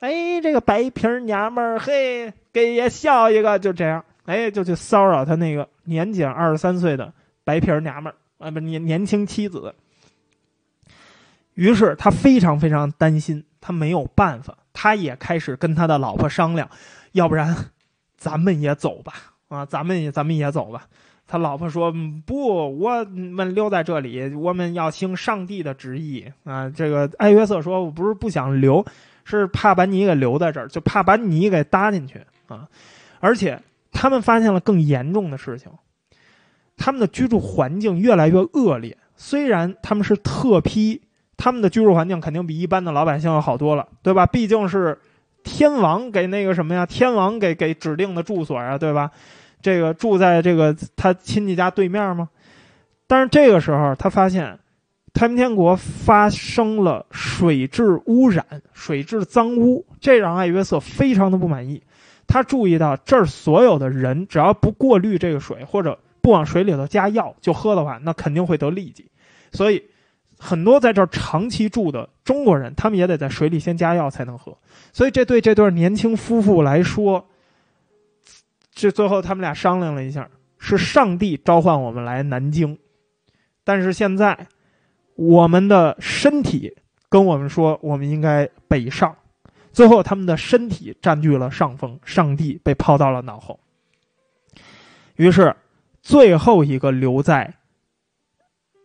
[0.00, 7.10] 哎，这个白皮娘们儿，嘿，给爷笑一个，就这样，哎，就去骚扰他那个年仅二十三岁的
[7.42, 9.74] 白皮娘们儿啊，不年年轻妻子。
[11.54, 16.68] 于是他非常非常担心，他没有办法，他也开始跟他的老婆商量，
[17.12, 17.54] 要不然
[18.16, 19.12] 咱们也走吧。
[19.48, 20.88] 啊，咱们也咱们也走吧。
[21.26, 21.92] 他老婆说
[22.26, 28.84] ：“不，我们留在这里，我们要听上帝的旨意。”啊，这个艾约瑟说：“我不是不想留，
[29.24, 32.68] 是怕把你给留在这儿，就怕把你给搭进去啊。”
[33.20, 33.58] 而且
[33.92, 35.70] 他们发现了更严重的事情，
[36.76, 38.98] 他们的居住环境越来越恶劣。
[39.16, 41.00] 虽然他们是特批，
[41.36, 44.26] 他们的居住环境肯定比一般的老百姓要好多了，对吧？
[44.26, 44.98] 毕竟是
[45.42, 49.10] 天王给那个什么呀，天王给给指定的住所呀，对吧？
[49.60, 52.28] 这个住在这个他亲戚家对面吗？
[53.06, 54.58] 但是这个时候他发现，
[55.12, 61.82] 太平天国发生了水质污染、水质脏污，这让艾约瑟非常的不满意。
[62.26, 69.10] 他注意到这儿所有的人，只要不过滤这个水，或者不往水里头加药就喝的话，那肯定会得痢疾。
[69.52, 69.84] 所以，
[70.44, 74.56] 很多在这儿长期住的中国人，他们也得在水里先加药才能喝。
[74.92, 77.26] 所以，这对这对年轻夫妇来说。
[78.76, 80.28] 这最后他们俩商量了一下，
[80.58, 82.76] 是上帝召唤我们来南京，
[83.62, 84.48] 但是现在
[85.14, 86.76] 我们的身体
[87.08, 89.16] 跟我们说我们应该北上，
[89.72, 93.60] 最后他们的身体占据了上风，上帝被抛到了脑后。
[95.14, 95.54] 于是
[96.02, 97.54] 最后一个留在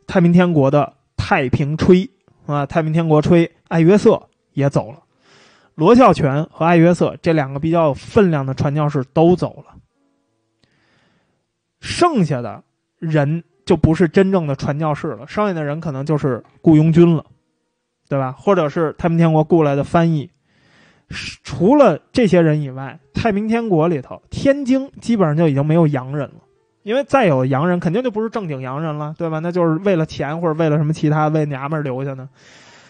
[0.06, 0.94] 太平天国的
[1.30, 2.10] 太平吹
[2.48, 4.20] 啊，太平天国吹艾约瑟
[4.54, 5.04] 也走了，
[5.76, 9.76] 罗孝全和艾约瑟这两个比较有分量的传教士都走了。
[11.82, 12.64] 剩下的
[12.98, 17.24] 人就不是真正的传教士了，剩下的人可能就是雇佣军了，
[18.08, 18.32] 对吧？
[18.32, 20.32] 或者是太平天国雇来的翻译。
[21.44, 26.42] 除了这些人以外，太平天国里头，天津基本上就已经没有洋人了，
[26.90, 29.38] 因为再有洋人，肯定就不是正经洋人了，对吧？
[29.38, 32.28] 那就是为了钱或者为了什么其他为娘们留下呢。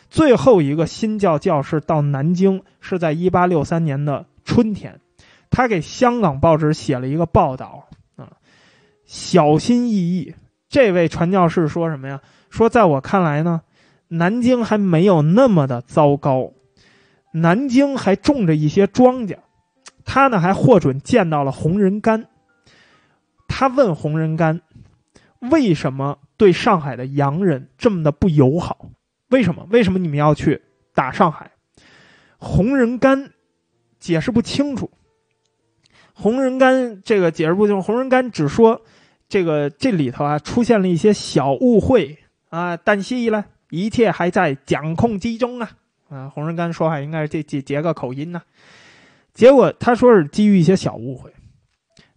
[0.09, 5.01] 最后一个新教教士到南京是在一八六三年的春天，
[5.49, 8.29] 他给香港报纸写了一个报道啊。
[9.03, 10.33] 小心翼翼，
[10.69, 12.21] 这位传教士说什么呀？
[12.49, 13.59] 说在我看来呢，
[14.07, 16.53] 南京还没有那么的糟糕，
[17.33, 19.35] 南京还种着一些庄稼。
[20.05, 22.27] 他呢还获准见到了红人干。
[23.49, 24.61] 他问洪仁玕，
[25.39, 28.89] 为什么对上海的洋人这么的不友好？
[29.27, 29.67] 为什么？
[29.69, 30.61] 为什么你们要去
[30.93, 31.51] 打上海？
[32.37, 33.31] 洪仁玕
[33.99, 34.89] 解释不清楚。
[36.13, 38.81] 洪仁玕这个解释不清楚，洪仁玕只说。
[39.27, 42.17] 这个这里头啊出现了一些小误会
[42.49, 45.69] 啊，但是呢，一切还在掌控之中啊。
[46.09, 48.41] 啊，洪仁玕说话应该是这这结个口音呢。
[49.35, 51.31] 结果他说是基于一些小误会，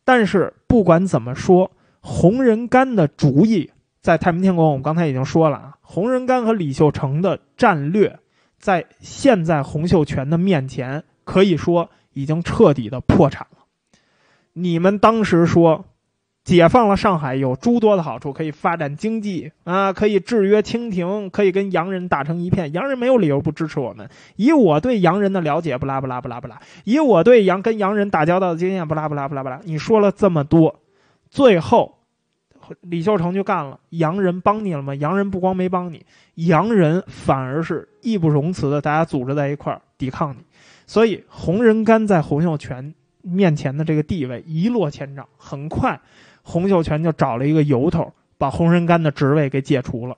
[0.05, 8.19] 但是不管怎么说，洪仁干的主意在太平天国，我们刚才已经说了啊，洪仁干和李秀成的战略，
[8.59, 13.59] 在现在洪秀全的面前，可以说已经彻底的破产了。
[14.53, 15.85] 你们当时说。
[16.45, 22.72] 解放了上海有诸多的好处，可以发展经济啊，可以制约清廷，可以跟洋人打成一片。
[22.72, 24.09] 洋人没有理由不支持我们。
[24.34, 29.61] 以我对洋人的了解，不拉不拉不拉不拉，以我对洋跟洋人打交道的经验，不拉不拉不拉不拉。
[29.62, 30.80] 你说了这么多，
[31.30, 31.99] 最后
[32.80, 33.78] 李秀成就干了。
[33.90, 34.93] 洋人帮你了吗？
[34.97, 40.38] 洋人不光没帮你，洋人反而是义不容辞的，大家组织在一块儿抵抗你。
[40.88, 46.01] 所以洪仁干在洪秀全面前的这个地位一落千丈，很快。
[46.43, 50.16] 洪秀全就找了一个由头，把洪仁玕的职位给解除了。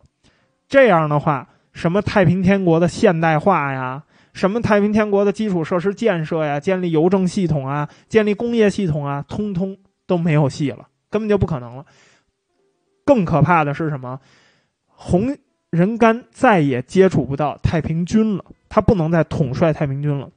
[0.69, 4.03] 这样的话，什么太平天国的现代化呀，
[4.33, 11.85] 什么太平天国的基础设施建设呀，建立邮政系统啊，建立工业系统啊，通通都没有戏了，根本就不可能了。
[13.05, 14.19] 更可怕的是什么？
[14.87, 15.37] 洪
[15.71, 20.31] 仁玕再也接触不到太平军了，他不能再统帅太平军了。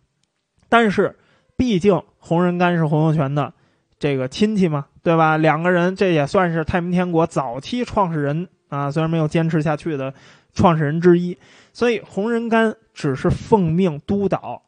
[0.68, 1.16] 但是，
[1.56, 3.54] 毕竟洪仁玕是洪秀全的
[4.00, 5.38] 这个亲戚嘛，对吧？
[5.38, 10.14] 两个人这也算是太平天国早期创始人啊，虽然没有坚持下去的
[10.54, 11.38] 创始人之一。
[11.74, 14.62] 所以，洪仁玕只是奉命督导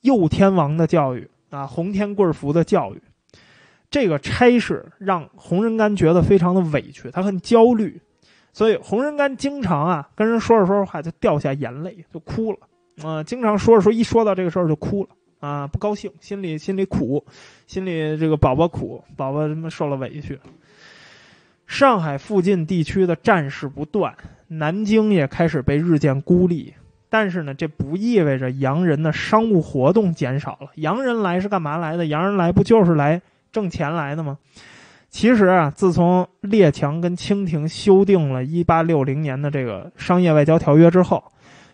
[0.00, 3.00] 右天王的教育啊，洪天贵福的教育。
[3.88, 8.00] 这个差事让洪仁玕觉得非常的委屈，他很焦虑，
[8.52, 12.58] 所以洪仁玕经常啊跟人说着说着话就掉下眼泪，就哭了
[13.08, 15.10] 啊，经常说着说一说到这个事儿就哭了
[15.46, 17.24] 啊，不高兴，心里心里苦，
[17.68, 20.36] 心里这个宝宝苦，宝宝他妈受了委屈。
[21.68, 24.12] 上海附近地区的战事不断，
[24.48, 26.74] 南京也开始被日渐孤立，
[27.08, 30.70] 但是呢，这不意味着洋人的商务活动减少了。
[30.74, 32.06] 洋人来是干嘛来的？
[32.06, 33.22] 洋人来不就是来？
[33.52, 34.38] 挣钱来的吗？
[35.10, 41.22] 其实啊，自从列强跟清廷修订了1860年的这个商业外交条约之后，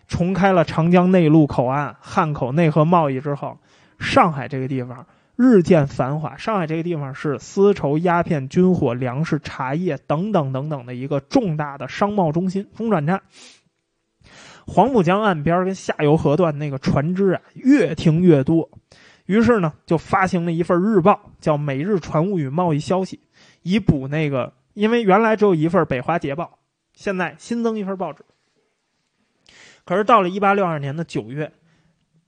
[0.07, 3.57] 重开了长江内陆口岸、汉口内河贸易之后，
[4.03, 6.37] 上海这个地方日渐繁华。
[6.37, 13.23] 上海这个地方是丝绸、鸦片、军火、粮食、茶叶等等等等的一个重大的商贸中心、中转站。
[14.67, 18.69] 黄浦江岸边跟下游河段那个船只啊，越停越多。
[19.25, 23.17] 于是呢，就发行了一份日报，叫《每日船务与贸易消息》，
[23.61, 26.45] 以补那个，因为原来只有一份《北华捷报》，
[26.93, 28.23] 现在新增一份报纸。
[29.85, 31.51] 可是到了一八六二年的九月，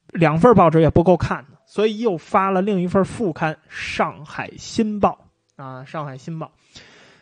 [0.07, 1.45] 两份报纸也不够看，
[1.75, 5.27] 所以又发了另一份副刊《上海新报》
[5.61, 6.49] 啊，《上海新报》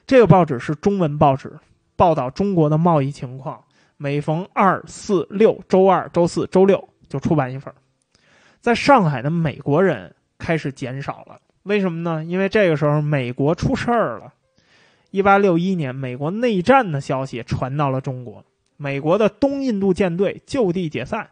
[0.05, 1.57] 这个报纸是中文报纸，
[1.95, 3.63] 报道中国的贸易情况，
[3.97, 7.73] 每逢二、四、六，周二、周四周六就出版一份。
[8.61, 12.23] 在上海的美国人开始减少了，为什么呢？
[12.23, 14.31] 因为这个时候美国出事儿了。
[15.09, 18.45] 一八六一年，美国内战的消息传到了中国，
[18.77, 21.27] 美国的东印度舰队就地解散，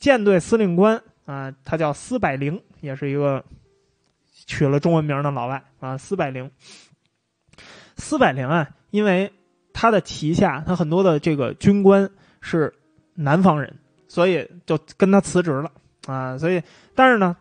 [0.00, 3.44] 舰队司令官啊，他叫斯百灵，也是一个
[4.46, 6.50] 取了中文名的老外啊，斯百灵。
[7.98, 9.30] 斯百灵啊，因为
[9.74, 12.08] 他的旗下他很多的这个军官
[12.40, 12.72] 是
[13.14, 13.76] 南方人，
[14.08, 15.70] 所以就跟他辞职了。
[16.06, 16.62] 啊，所以，
[16.94, 17.36] 但是呢，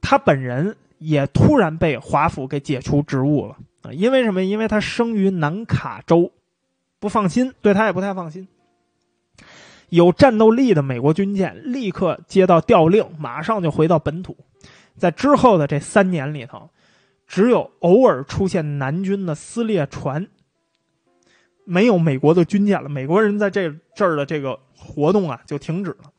[0.00, 3.92] 他本人也突然被华府给解除职务了啊！
[3.92, 4.42] 因为什么？
[4.42, 6.32] 因为他生于南卡州，
[6.98, 8.48] 不放心，对他也不太放心。
[9.88, 14.36] 有战斗力的美国军舰立刻接到调令，马上就回到本土。
[14.96, 16.68] 在之后的这三年里头，
[17.26, 20.26] 只有偶尔出现南军的撕裂船，
[21.64, 22.88] 没有美国的军舰了。
[22.88, 26.10] 美国人在这这儿的这个活动啊，就停止了。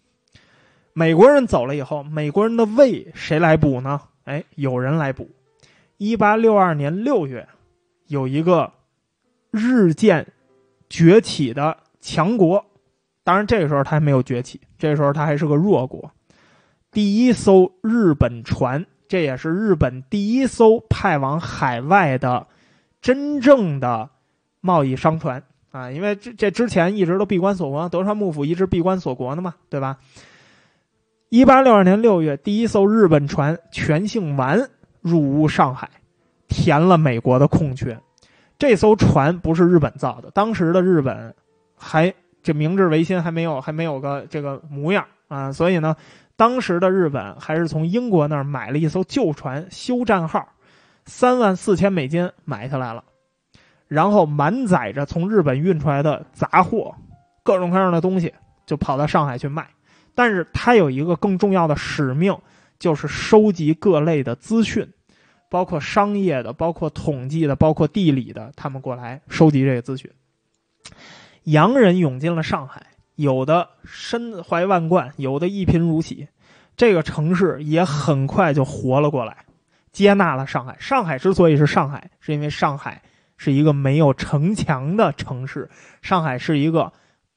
[0.93, 4.01] 美国人走了以后，美国人的胃谁来补呢？
[4.23, 5.29] 哎，有人来补。
[5.97, 7.47] 一八六二年六月，
[8.07, 8.71] 有一个
[9.51, 10.25] 日渐
[10.89, 12.65] 崛起的强国，
[13.23, 16.11] 当然这个时候他还没有崛起，这个时候他还是个弱国。
[16.91, 22.47] 第一艘日本船，这也是日本第一艘派往海外的
[23.01, 24.09] 真正的
[24.61, 25.91] 贸易商船啊！
[25.91, 29.97] 因为这这之前一直都闭关锁国，德川幕府一直闭关锁国的嘛，对吧？
[31.29, 34.67] 一八六二年六月，第一艘日本船全姓丸
[35.01, 35.87] 入坞上海，
[36.47, 37.99] 填了美国的空缺。
[38.57, 41.35] 这艘船不是日本造的，当时的日本
[41.77, 42.11] 还
[42.41, 45.95] 这明治维新还没有还没有个这个模样啊，所以呢，
[46.35, 50.47] 当时的日本还是从英国那儿买了一艘旧船修战号，
[51.05, 53.03] 三万四千美金买下来了，
[53.87, 56.95] 然后满载着从日本运出来的杂货，
[57.43, 58.33] 各种各样的东西，
[58.65, 59.67] 就跑到上海去卖。
[60.15, 62.35] 但是他有一个更重要的使命，
[62.77, 64.87] 就是收集各类的资讯，
[65.49, 70.11] 包括商业的、包括统计的、包括地理的，他们过来收集这个资讯。
[71.51, 76.27] 洋人涌进了上海，有的身怀万贯，有的一贫如洗，
[76.75, 79.45] 这个城市也很快就活了过来，
[79.91, 80.75] 接纳了上海。
[80.79, 83.01] 上海之所以是上海，是因为上海
[83.37, 85.69] 是一个没有城墙的城市，
[86.01, 86.91] 上海是一个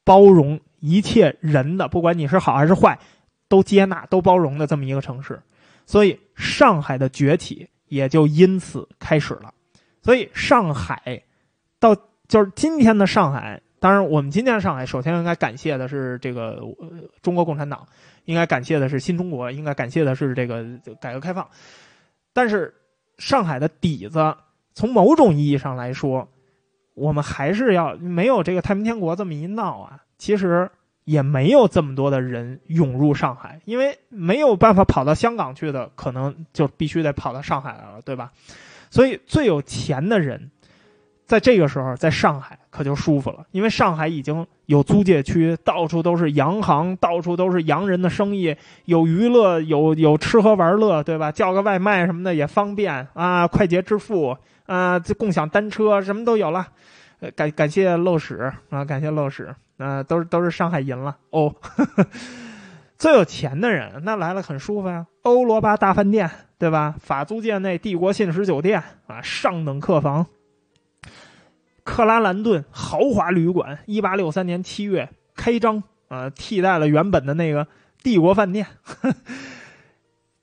[0.04, 0.60] 包容。
[0.84, 2.98] 一切人的，不管你是好还是坏，
[3.46, 5.40] 都接纳、都包容的这么一个城市，
[5.86, 9.54] 所以上海的崛起也就因此开始了。
[10.02, 11.22] 所以上海
[11.78, 11.94] 到
[12.26, 16.62] 就是今天的上海，当然我们今天上海，首先应该感谢的是这个
[17.20, 17.85] 中国共产党，
[18.26, 20.64] 应该感谢的是新中国，应该感谢的是这个
[21.01, 21.45] 改革开放。
[22.33, 22.72] 但是
[23.18, 24.37] 上海的底子，
[24.72, 26.28] 从某种意义上来说，
[26.95, 30.01] 我们还是要没有这个太平天国这么一闹啊。
[30.16, 30.70] 其实
[31.03, 38.30] 也没有这么多的人涌入上海，因为没有办法跑到香港去的，可能就必须得跑到上海来了，对吧？
[38.91, 40.53] 所以最有钱的人，
[41.33, 48.55] 在这个时候，在上海可就舒服了，因为上海已经有租界区，到处都是洋行，到处都是洋人的生意，
[48.85, 51.33] 有娱乐，有有吃喝玩乐，对吧？
[51.33, 56.68] 叫个外卖什么的也方便啊，快捷支付啊，这共享单车什么都有了。
[57.35, 61.55] 感感谢漏屎啊，感谢漏屎啊，都是都是上海银了哦。
[62.99, 66.95] 最有钱的人那来了很舒服呀，欧罗巴大饭店对吧？
[67.01, 70.26] 法租界内帝国信使酒店啊，上等客房。
[71.85, 77.66] 克拉兰顿豪华旅馆，一八六三年七月开张啊，替代了原本的那个
[78.03, 78.66] 帝国饭店。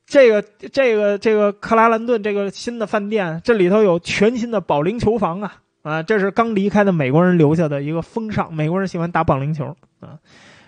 [0.06, 10.20] 这个这个这个克拉兰顿这个新的饭店，这里头有全新的保龄球房啊啊，这是刚离开的美国人留下的一个风尚，美国人喜欢打保龄球啊。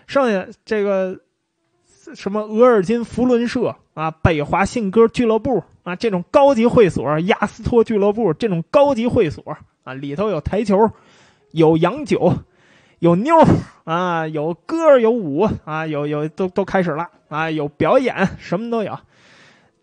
[0.07, 1.19] 剩下这个。
[2.15, 10.91] 什么额尔金福伦社啊，北华信鸽俱乐部啊，这种高级会所，亚斯托俱乐部这种高级会所啊，里头有台球，
[11.51, 12.33] 有洋酒，
[12.99, 13.35] 有妞
[13.83, 18.97] 啊，有歌有舞啊，有有都都开始了啊，有表演，什么都有。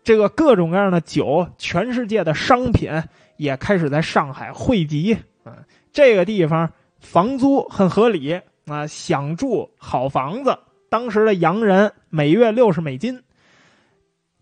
[0.03, 2.89] 这个各种各样的酒，全世界的商品
[3.37, 5.57] 也开始在上海汇集啊。
[5.91, 10.57] 这个地方房租很合理啊，想住好房子。
[10.89, 13.21] 当时的洋人每月六十美金，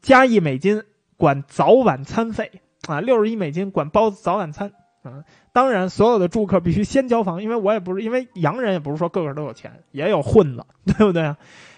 [0.02, 0.84] 加一美金
[1.18, 5.26] 管早晚餐费啊，六十一美金管包早晚餐啊。
[5.58, 11.36] 当然，所有的住客必须先交房，因为我也不是因为洋人也不是说个个都有钱，也有混子，对不对啊？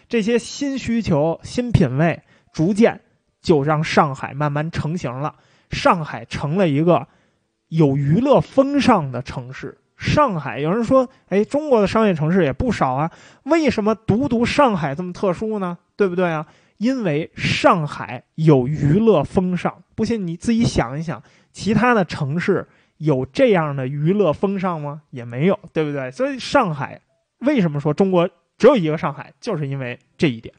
[0.09, 2.21] 这些新需求、新品味，
[2.51, 2.99] 逐渐
[3.41, 5.33] 就让上海慢慢成型了。
[5.71, 7.07] 上海成了一个
[7.69, 9.77] 有娱乐风尚的城市。
[9.95, 13.09] 上海有人说：“哎，中国的商业城市也不少啊，
[13.43, 15.77] 为什么独独上海这么特殊呢？
[15.95, 16.45] 对不对啊？
[16.79, 19.73] 因为上海有娱乐风尚。
[19.95, 21.23] 不信你自己想一想，
[21.53, 22.67] 其他的城市
[22.99, 25.01] 有这样的娱乐风尚吗？
[25.09, 26.11] 也没有，对不对？
[26.11, 27.01] 所以上海
[27.39, 30.53] 为什么说中国只有一个上海，就是因为这一点。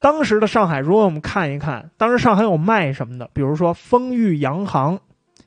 [0.00, 5.00] 当时的上海，如果我们看一看，当时上海有卖什么的，比如说丰裕洋行。”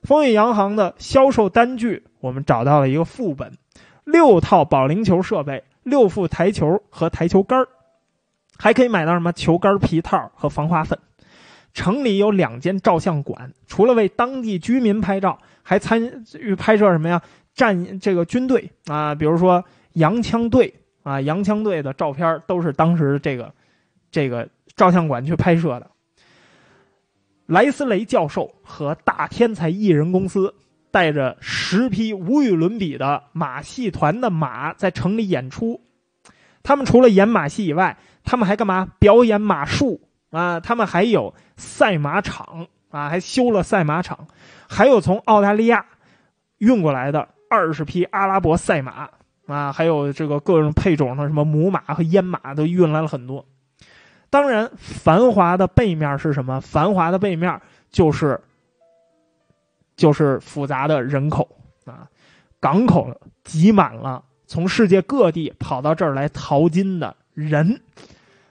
[0.04, 3.54] 丰裕洋行的销售单据，我们找到了一个副本：
[4.04, 7.68] 六套保龄球设备，六副台球和台球杆
[8.58, 10.98] 还可以买到什么球杆皮套和防滑粉。
[11.74, 17.22] 城里有两间照相馆，除了为当地居民拍照，还参与拍摄什么呀？
[17.54, 19.64] 战这个军队啊，比如说
[19.94, 23.54] 洋枪队啊，洋枪队的照片都是当时这个
[24.10, 25.92] 这个照相馆去拍摄的。
[27.46, 30.54] 莱斯雷教授和大天才艺人公司
[30.92, 35.82] 带着十匹无与伦比的马戏团的马在城里演出。
[36.64, 38.88] 他们除了演马戏以外，他们还干嘛？
[39.00, 40.00] 表演马术
[40.32, 40.60] 啊！
[40.60, 44.28] 他们还有赛马场啊，还修了赛马场，
[44.68, 45.86] 还有从澳大利亚
[46.58, 49.10] 运过来的二十匹阿拉伯赛马
[49.48, 53.46] 啊，还有这个各种配种的什么母马和阉马都运来了很多。
[54.30, 56.62] 当然，繁华的背面是什么？
[56.62, 57.60] 繁华的背面
[57.90, 58.40] 就是，
[59.98, 61.50] 就是复杂的人口
[61.84, 62.08] 啊，
[62.62, 63.14] 港口
[63.44, 67.82] 挤满了从世界各地跑到这儿来淘金的人，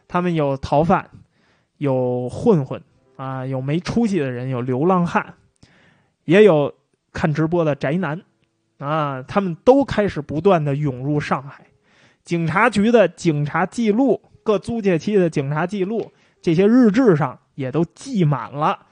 [0.07, 1.09] 他们有逃犯，
[1.81, 2.81] 有混混
[3.17, 5.35] 啊，有没出息的人，有流浪汉，
[6.25, 6.73] 也有
[7.13, 8.23] 看直播的宅男
[8.79, 11.67] 啊，他们都开始不断的涌入上海，
[12.23, 14.21] 警察局的警察记录。
[14.43, 18.87] 各租界区的警察记录，这些日志上也都记满了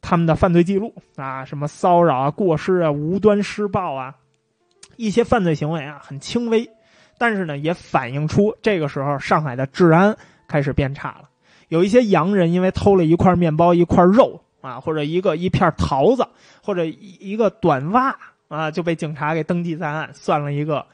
[0.00, 4.14] 他们的犯罪记录啊，什么骚扰啊、过失啊、无端施暴啊，
[4.96, 6.70] 一些犯罪行为啊很轻微，
[7.18, 10.16] 但是呢也反映出这个时候上海的治安
[10.46, 11.28] 开始变差了。
[11.74, 16.24] 有一些洋人因为偷了一块面包、一块肉啊，或者一个一片桃子，
[16.62, 20.86] 或者一个短袜啊，就被警察给登记在案，算了一个。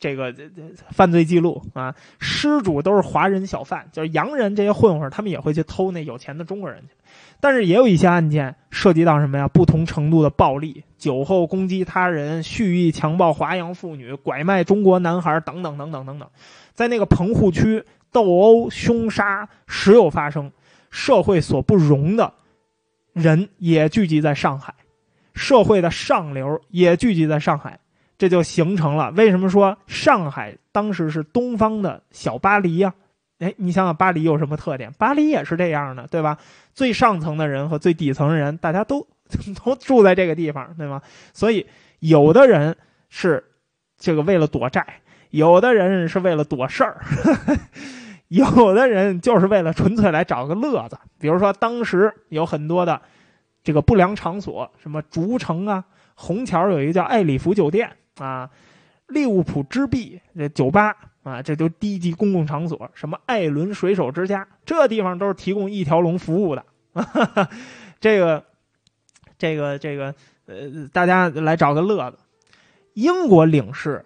[0.00, 6.94] 这个这这犯罪记录啊，失主都是华人小贩，就是洋人这些混混，他们也会去偷那有钱的中国人去。
[7.40, 9.48] 但是也有一些案件涉及到什么呀？
[9.48, 16.28] 不同程度的暴力，酒后攻击他人、蓄意强暴华洋妇女、拐卖中国男孩等等等等等等，
[16.74, 17.82] 在那个棚户区
[18.12, 20.50] 斗殴、凶杀时有发生，
[20.90, 22.32] 社会所不容的
[23.12, 24.74] 人也聚集在上海，
[25.34, 27.78] 社会的上流也聚集在上海。
[28.16, 32.92] 这就形成了为什么说上海当时是东方的小巴黎呀？
[33.38, 34.92] 哎，你想想巴黎有什么特点？
[34.94, 36.36] 巴黎也是这样的，对吧？
[36.74, 39.06] 最上层的人和最底层的人，大家都
[39.64, 41.00] 都住在这个地方，对吗？
[41.32, 41.64] 所以
[42.00, 42.76] 有的人
[43.08, 43.44] 是
[43.96, 44.84] 这个为了躲债，
[45.30, 47.00] 有的人是为了躲事儿，
[48.36, 50.98] 有的人就是为了纯粹来找个乐子。
[51.18, 53.00] 比如说当时有很多的
[53.64, 55.84] 这个不良场所，什么竹城啊。
[56.20, 57.88] 虹桥有一个叫爱里福酒店
[58.18, 58.50] 啊，
[59.06, 60.92] 利物浦之壁这酒吧
[61.22, 62.90] 啊，这都低级公共场所。
[62.92, 66.64] 什么艾伦水手之家，这地方都是提供一条龙服务的。
[68.00, 68.44] 这个，
[69.38, 70.12] 这个，这个，
[70.46, 72.18] 呃，大家来找个乐子。
[72.94, 74.04] 英国领事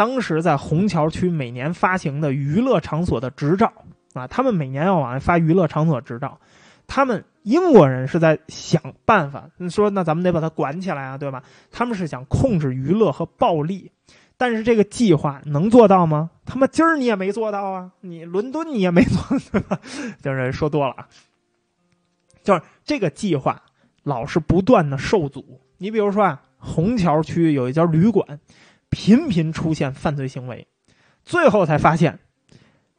[0.00, 3.70] 当时在虹桥区每年发行的娱乐场所的执照
[4.14, 6.40] 啊，他们每年要往外发娱乐场所执照，
[6.86, 7.22] 他们。
[7.42, 11.42] 英国人是在想办法，你说那咱们得把它管起来啊，对吧？
[11.70, 13.90] 他们是想控制娱乐和暴力，
[14.36, 16.28] 但是这个计划能做到吗？
[16.44, 17.92] 他妈今儿你也没做到啊！
[18.02, 19.80] 你伦敦你也没做，对吧？
[20.22, 21.08] 就是说多了啊，
[22.42, 23.62] 就是这个计划
[24.02, 25.62] 老是不断的受阻。
[25.78, 28.38] 你比如说啊，虹桥区有一家旅馆，
[28.90, 30.66] 频频出现犯罪行为，
[31.24, 32.18] 最后才发现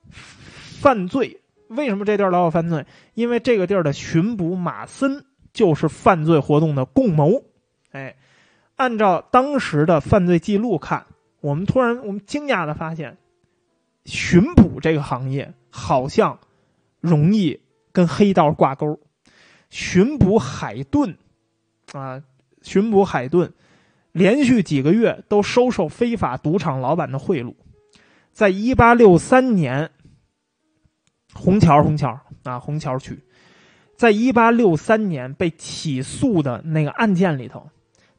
[0.10, 1.42] 犯罪。
[1.68, 2.86] 为什么这地儿老有犯罪？
[3.14, 7.44] 因为这个地儿的巡捕马森就是犯罪活动的共谋。
[7.92, 8.16] 哎，
[8.76, 11.06] 按照当时的犯罪记录看，
[11.40, 13.18] 我们突然我们惊讶的发现，
[14.06, 16.40] 巡捕这个行业好像
[17.00, 17.62] 容易
[17.92, 19.00] 跟黑道挂钩。
[19.70, 21.18] 巡捕海顿
[21.94, 22.22] 啊，
[22.62, 23.54] 巡捕海顿
[24.12, 27.54] 连续几个月都收受非法赌场老板的贿赂，
[28.32, 29.90] 在一八六三年。
[31.34, 33.18] 虹桥，虹桥啊，虹桥区，
[33.96, 37.70] 在一八六三年被起诉的那个案件里头，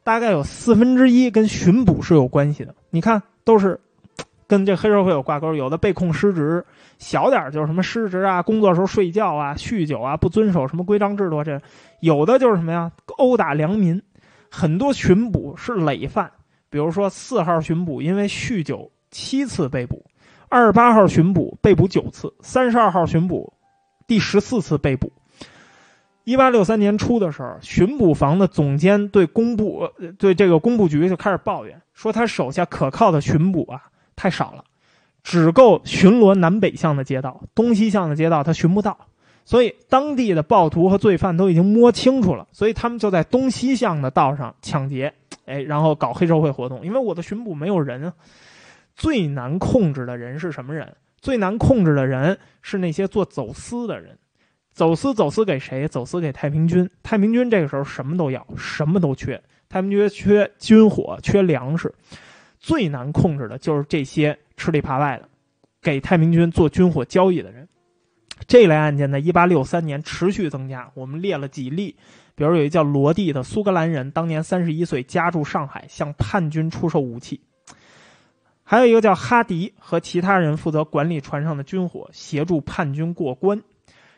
[0.03, 2.75] 大概有四分之一跟巡捕是有关系的。
[2.89, 3.79] 你看，都是
[4.47, 6.65] 跟这黑社会有挂钩，有的被控失职，
[6.99, 11.61] 小点就是什么失职啊，工作时候睡觉啊，酗酒啊，不遵守什么规章制度，这
[12.01, 14.03] 有的就是什么呀，殴打良民。
[14.55, 16.31] 很多巡捕是累犯，
[16.69, 20.05] 比如说四号巡捕因为酗酒七次被捕。
[20.51, 23.51] 二十八号巡捕被捕九次，三十二号巡捕
[24.07, 25.11] 第十四次被捕。
[26.25, 33.81] 一八六三年初的时候，巡捕房的总监对工部对这个工部局就开始抱怨，说他手下可靠的巡捕啊
[34.15, 34.63] 太少了，
[35.23, 38.99] 只够巡逻南北向的街道，东西向的街道他巡不到。
[39.45, 45.13] 所以当地的暴徒和罪犯都已经摸清楚了，所以他们就在东西向的道上抢劫，
[45.47, 46.85] 哎，然后搞黑社会活动。
[46.85, 48.13] 因为我的巡捕没有人啊。
[48.95, 50.95] 最难控制的人是什么人？
[51.19, 54.17] 最难控制的人是那些做走私的人。
[54.73, 55.89] 走私，走私给谁？
[55.89, 56.89] 走私给太平军。
[57.03, 59.43] 太平军这个时候什么都要，什么都缺。
[59.69, 61.93] 太平军缺军火，缺粮食。
[62.59, 65.29] 最难控制的就是这些吃里扒外的，
[65.81, 67.62] 给太平军做军火交易的人。
[68.47, 70.91] 这类案件在1863年持续增加。
[70.95, 71.97] 我们列了几例，
[72.35, 77.41] 比如有一叫罗蒂的苏格兰人，当年31岁，家住上海，向叛军出售武器。
[78.65, 83.61] 还有一个叫哈迪和其他人负责管理船上的军火，协助叛军过关。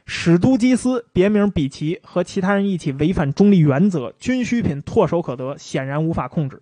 [0.07, 6.61] 史都基斯别名比奇和其他人一起违反中立原则，军需品唾手可得，显然无法控制。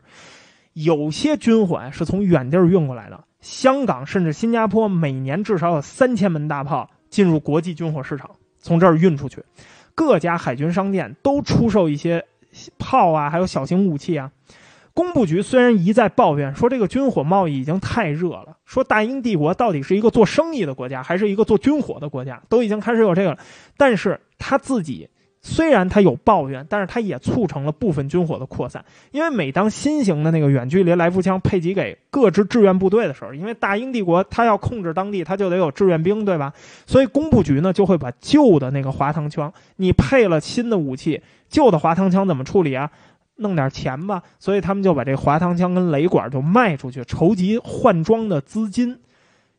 [0.75, 8.29] 有些军火是从远地儿运过来的，香港甚至新加坡每年至少有三千门大炮进入国际军火市场，
[8.59, 9.45] 从这儿运出去。
[9.95, 12.25] 各家海军商店都出售一些
[12.79, 14.33] 炮啊，还有小型武器啊。
[14.95, 23.37] 工部局虽然一再抱怨说这个军火贸易已经太热了，说大英帝国到底是一个做生意的国家还是一个做军火的国家，都已经开始有这个。
[23.77, 25.09] 但是他自己
[25.45, 28.85] 虽然他有抱怨，但是他也促成了部分军火的扩散。
[29.11, 36.53] 因为每当新型的那个远距离来福枪配给给各支志愿部队的时候，因为大英帝国他要控制当地，他就得有志愿兵，对吧？
[36.87, 42.89] 所以工部局呢就会把旧的那个滑膛枪，你配了新的武器，旧的滑膛枪怎么处理啊？
[43.37, 48.97] 弄点钱吧，所以他们就把这滑膛枪跟雷管就卖出去，筹集换装的资金。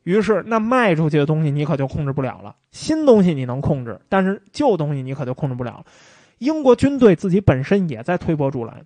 [0.03, 2.55] 于是，那卖出去的东西你可就控制不了了。
[2.71, 5.85] 新东西你能控制，但是旧东西你可就控制不了了。
[6.39, 8.81] 英国军队自己本身也在推波助澜，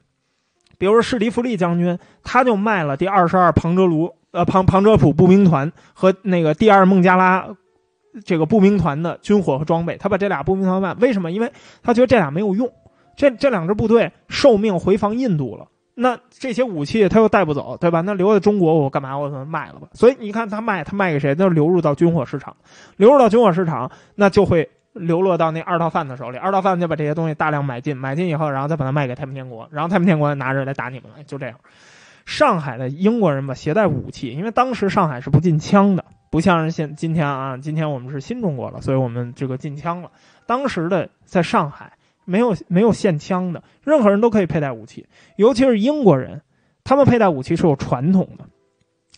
[0.77, 7.48] 比如说史蒂弗利将军，他就卖了第二十二庞哲卢呃庞庞哲普步兵团和那个第二孟加拉
[8.23, 11.31] 这个步兵团的军火和装备，他把这俩步兵团卖，为什么？
[11.31, 12.72] 因为他觉得这俩没有用。
[13.15, 15.68] 这这两支部队受命回防印度了，
[15.99, 18.02] 那这些武器他又带不走，对吧？
[18.02, 19.18] 那留在中国我干嘛？
[19.18, 19.88] 我怎么卖了吧？
[19.94, 21.34] 所以你看他卖，他卖给谁？
[21.36, 22.56] 那流入到军火市场，
[22.98, 31.57] 流入到军火市场，那就会流落到那二道贩子手里，二道贩子就把这些东西大量买进，买进以后，然后再把它卖给太平天国，然后太平天国拿着来打你们了，就这样。
[32.28, 40.11] 上海的英国人吧，携带武器，因为当时上海是不禁枪的，不像是现今天啊，今天我们是新中国了，所以我们这个禁枪了。
[40.45, 41.91] 当时的在上海。
[42.29, 46.41] 没有没有限枪的，任何人都可以佩戴武器，尤其是英国人，
[46.83, 48.43] 他们佩戴武器是有传统的，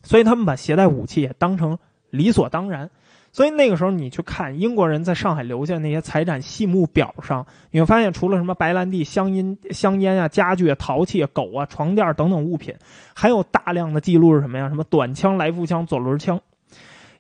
[0.04, 1.80] 所以他们把携带武器也当成
[2.12, 2.92] 理所当然。
[3.32, 12.76] 所以那个时候你去看英国人在上海留下那些财产细目表上，你会发现除了什么白兰地、香烟、香烟啊、家具啊、陶器、啊狗啊、床垫等等物品，
[13.16, 14.70] 还有大量的记录是什么呀？
[14.70, 16.40] 什么短枪、来福枪、左轮枪。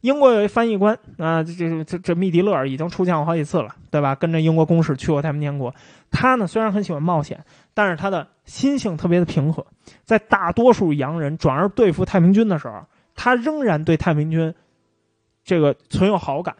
[0.01, 4.15] 英国有一翻译官啊，这这这这密迪勒已经出现过好几次了，对吧？
[4.15, 5.73] 跟着英国公使去过太平天国。
[6.09, 7.43] 他呢虽然很喜欢冒险，
[7.73, 9.65] 但是他的心性特别的平和。
[10.05, 12.81] 在大多数洋人转而对付太平军的时候，
[13.13, 14.53] 他仍然对太平军
[15.43, 16.55] 这个存有好感。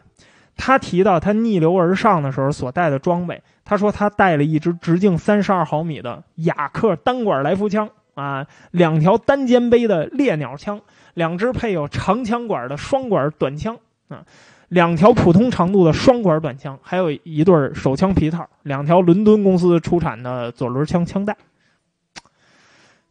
[0.56, 10.78] 他提到他逆流而上的时候所带的装备，他说他带了一支直径三十二毫米的雅克单管来福枪啊，两条单肩背的猎鸟枪。
[11.14, 13.78] 两支配有长枪管的双管短枪
[14.08, 14.24] 啊，
[14.68, 21.36] 两条普通长度的双管短枪，还有一对手枪皮套，两条伦敦公司出产的左轮枪枪带。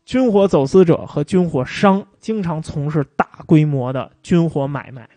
[0.05, 5.07] 军火走私者和军火商经常从事大规模的军火买卖。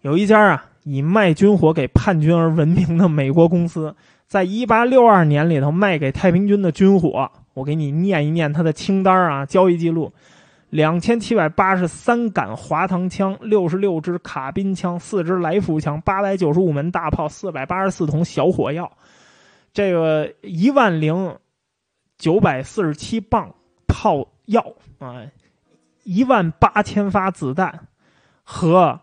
[0.00, 3.94] 有一家啊以卖军火给叛军而闻名的美国公司，
[4.26, 10.12] 在一八六二年里头卖给太平军的军火，我给你念一念他的清单啊，交易记录。
[10.74, 18.90] 两千七百八十三杆滑膛枪，六十六支卡宾枪，四支来福枪，八百九十五门大炮，四百八十四桶小火药，
[19.72, 21.38] 这个一万零
[22.18, 23.54] 九百四十七磅
[23.86, 25.24] 炮药啊，
[26.02, 27.86] 一万八千发子弹
[28.42, 28.98] 和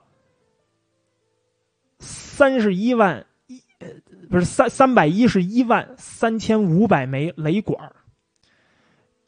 [2.00, 3.64] 三十一万一
[4.30, 7.94] 不是三三百一十一万三千五百枚雷管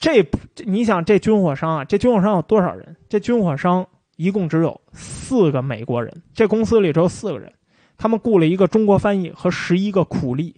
[0.03, 0.21] 这
[0.65, 2.97] 你想，这军火商啊，这军火商有多少人？
[3.07, 7.53] 这军火商一共只有四个美国人，这公司里只有四个人，
[7.97, 10.57] 他们雇了一个中国翻译和十一个苦力，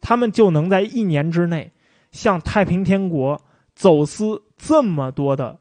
[0.00, 1.70] 他们就能在一年之内
[2.12, 3.38] 向太平天国
[3.74, 5.58] 走私这么多的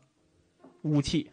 [0.83, 1.29] 武器。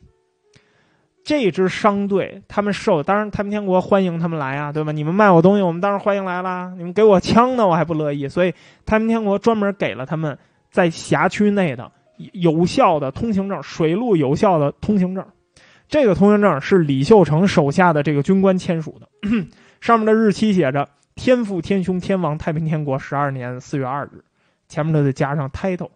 [1.23, 4.91] 这支商队，他们受当然太平天国欢迎他们来啊，对吧？
[4.91, 6.75] 你们卖我东西，我们当然欢迎来啦。
[6.77, 8.29] 你们给我枪呢，我还不乐意。
[8.29, 8.53] 所以
[8.85, 10.37] 太平天国专门给了他们。
[10.75, 11.93] 在辖区内的
[12.33, 15.25] 有效的通行证，水路有效的通行证，
[15.89, 19.09] 这个通行证是李秀成手下的这个军官签署的，
[19.81, 24.25] 上面的日期写着“天父天兄天王太平天国十二年四月二日”，
[24.67, 25.91] 前面都得加上 title。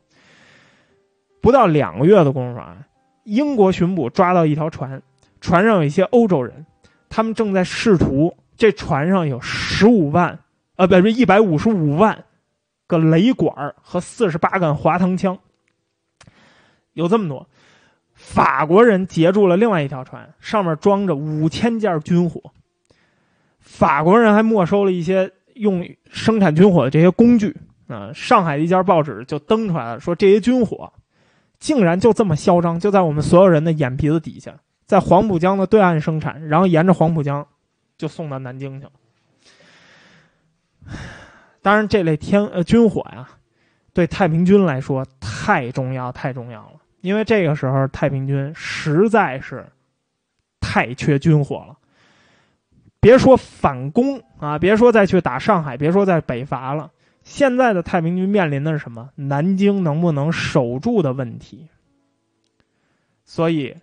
[1.41, 2.77] 不到两个月的功夫啊，
[3.25, 5.03] 英国巡捕抓到一条船，
[5.41, 6.67] 船上有一些欧洲人，
[7.09, 10.39] 他们正在试图，这船上有十五万，
[10.77, 12.25] 呃，不是一百五十五万。
[12.89, 15.39] 个雷管和四十八杆滑膛枪，
[16.95, 17.49] 有这么多。
[18.15, 22.51] 法国人截住了另外一条船，上面装着五千件军火。
[23.61, 27.57] 法国人还没收了一些用生产军火的这些工具
[27.87, 28.11] 啊。
[28.13, 30.93] 上海的一家报纸就登出来了，说这些军火
[31.61, 37.47] 竟然就这么嚣张，就在我们所有人的眼皮子底下，在黄浦江的对岸生产，然后沿着黄浦江
[37.97, 38.93] 就送到南京去了。
[41.69, 43.29] 当然，这类天呃军火呀，
[43.93, 46.81] 对太平军来说太重要太重要了。
[47.03, 49.67] 因为这个时候太平军实在是
[50.61, 51.77] 太缺军火了。
[53.01, 56.91] 别说反攻啊，别说再去打上海，别说在北伐了。
[57.23, 59.11] 现在的太平军面临的是什么？
[59.17, 61.69] 南京能不能守住的问题。
[63.27, 63.77] 所以，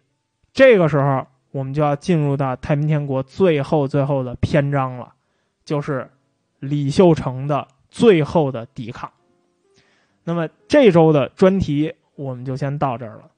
[0.53, 5.13] 这个时候我们就要进入到太平天国最后最后的篇章了，
[5.63, 6.09] 就是。
[6.59, 9.09] 李秀成的最后的抵抗。
[10.26, 13.31] 那么这周的专题我们就先到这儿了。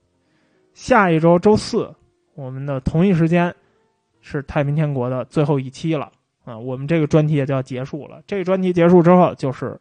[0.73, 1.93] 下一周周四，
[2.33, 3.53] 我们的同一时间
[4.19, 6.11] 是太平天国的最后一期了
[6.43, 6.57] 啊！
[6.57, 8.19] 我们这个专题也就要结束了。
[8.25, 9.79] 这个专题结束之后就是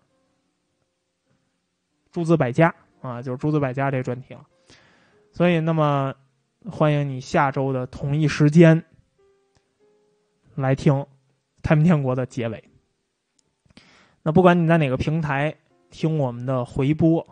[2.13, 4.47] 诸子百家啊，就是诸子百家这专题了。
[5.33, 6.13] 所以，那么
[6.71, 8.85] 欢迎你下周的同一时间
[10.55, 11.07] 来听
[11.63, 12.63] 太平天国的结尾。
[14.27, 15.55] 那不管你在哪个平台
[15.89, 17.25] 听我们的回播，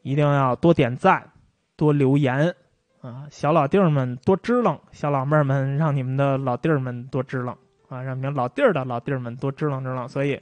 [0.00, 1.30] 一定要多点赞、
[1.76, 2.54] 多留言
[3.02, 3.26] 啊！
[3.30, 7.54] 小老弟儿们多支棱，小老妹儿们让你们的老弟儿们多支棱
[7.90, 8.00] 啊！
[8.00, 10.08] 让你们老弟儿的老弟儿们多支棱支棱。
[10.08, 10.40] 所以，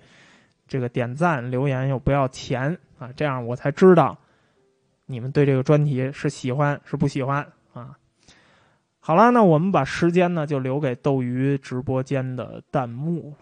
[0.69, 4.16] 这个点赞留言又不要钱啊，这样我才知道
[5.06, 7.98] 你们对这个专题是喜欢是不喜欢啊！
[9.01, 13.35] 好了，那我们把时间呢就留给斗鱼直播间的弹幕。